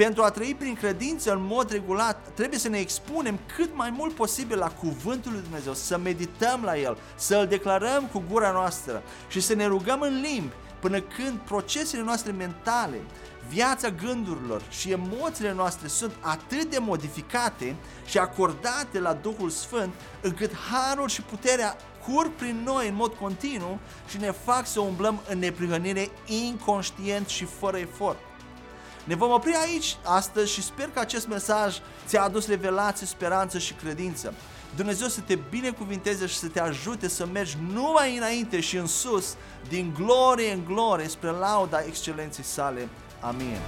Pentru 0.04 0.22
a 0.22 0.30
trăi 0.30 0.56
prin 0.58 0.74
credință 0.74 1.32
în 1.32 1.44
mod 1.46 1.70
regulat, 1.70 2.28
trebuie 2.34 2.58
să 2.58 2.68
ne 2.68 2.78
expunem 2.78 3.38
cât 3.56 3.70
mai 3.74 3.90
mult 3.90 4.14
posibil 4.14 4.58
la 4.58 4.68
cuvântul 4.68 5.32
lui 5.32 5.40
Dumnezeu, 5.40 5.74
să 5.74 5.98
medităm 5.98 6.62
la 6.64 6.78
el, 6.78 6.98
să 7.16 7.36
îl 7.36 7.46
declarăm 7.46 8.08
cu 8.12 8.22
gura 8.30 8.50
noastră 8.50 9.02
și 9.28 9.40
să 9.40 9.54
ne 9.54 9.66
rugăm 9.66 10.00
în 10.00 10.20
limbi 10.20 10.54
până 10.80 11.00
când 11.00 11.38
procesele 11.38 12.02
noastre 12.02 12.32
mentale, 12.32 13.00
viața 13.48 13.90
gândurilor 13.90 14.62
și 14.68 14.90
emoțiile 14.90 15.52
noastre 15.52 15.88
sunt 15.88 16.12
atât 16.20 16.70
de 16.70 16.78
modificate 16.78 17.76
și 18.06 18.18
acordate 18.18 19.00
la 19.00 19.12
Duhul 19.12 19.50
Sfânt, 19.50 19.92
încât 20.20 20.50
harul 20.70 21.08
și 21.08 21.22
puterea 21.22 21.76
curg 22.06 22.30
prin 22.30 22.62
noi 22.64 22.88
în 22.88 22.94
mod 22.94 23.14
continuu 23.14 23.78
și 24.08 24.16
ne 24.16 24.30
fac 24.30 24.66
să 24.66 24.80
umblăm 24.80 25.20
în 25.28 25.38
neprihănire 25.38 26.10
inconștient 26.26 27.28
și 27.28 27.44
fără 27.44 27.76
efort. 27.76 28.18
Ne 29.08 29.14
vom 29.14 29.30
opri 29.30 29.54
aici 29.54 29.96
astăzi 30.04 30.52
și 30.52 30.62
sper 30.62 30.90
că 30.90 30.98
acest 30.98 31.28
mesaj 31.28 31.76
ți-a 32.06 32.22
adus 32.22 32.46
revelație, 32.48 33.06
speranță 33.06 33.58
și 33.58 33.72
credință. 33.72 34.34
Dumnezeu 34.76 35.08
să 35.08 35.20
te 35.20 35.38
binecuvinteze 35.50 36.26
și 36.26 36.36
să 36.36 36.46
te 36.46 36.60
ajute 36.60 37.08
să 37.08 37.26
mergi 37.32 37.56
numai 37.72 38.16
înainte 38.16 38.60
și 38.60 38.76
în 38.76 38.86
sus, 38.86 39.36
din 39.68 39.94
glorie 39.98 40.52
în 40.52 40.64
glorie, 40.64 41.08
spre 41.08 41.30
lauda 41.30 41.84
excelenței 41.86 42.44
sale. 42.44 42.88
Amin. 43.20 43.58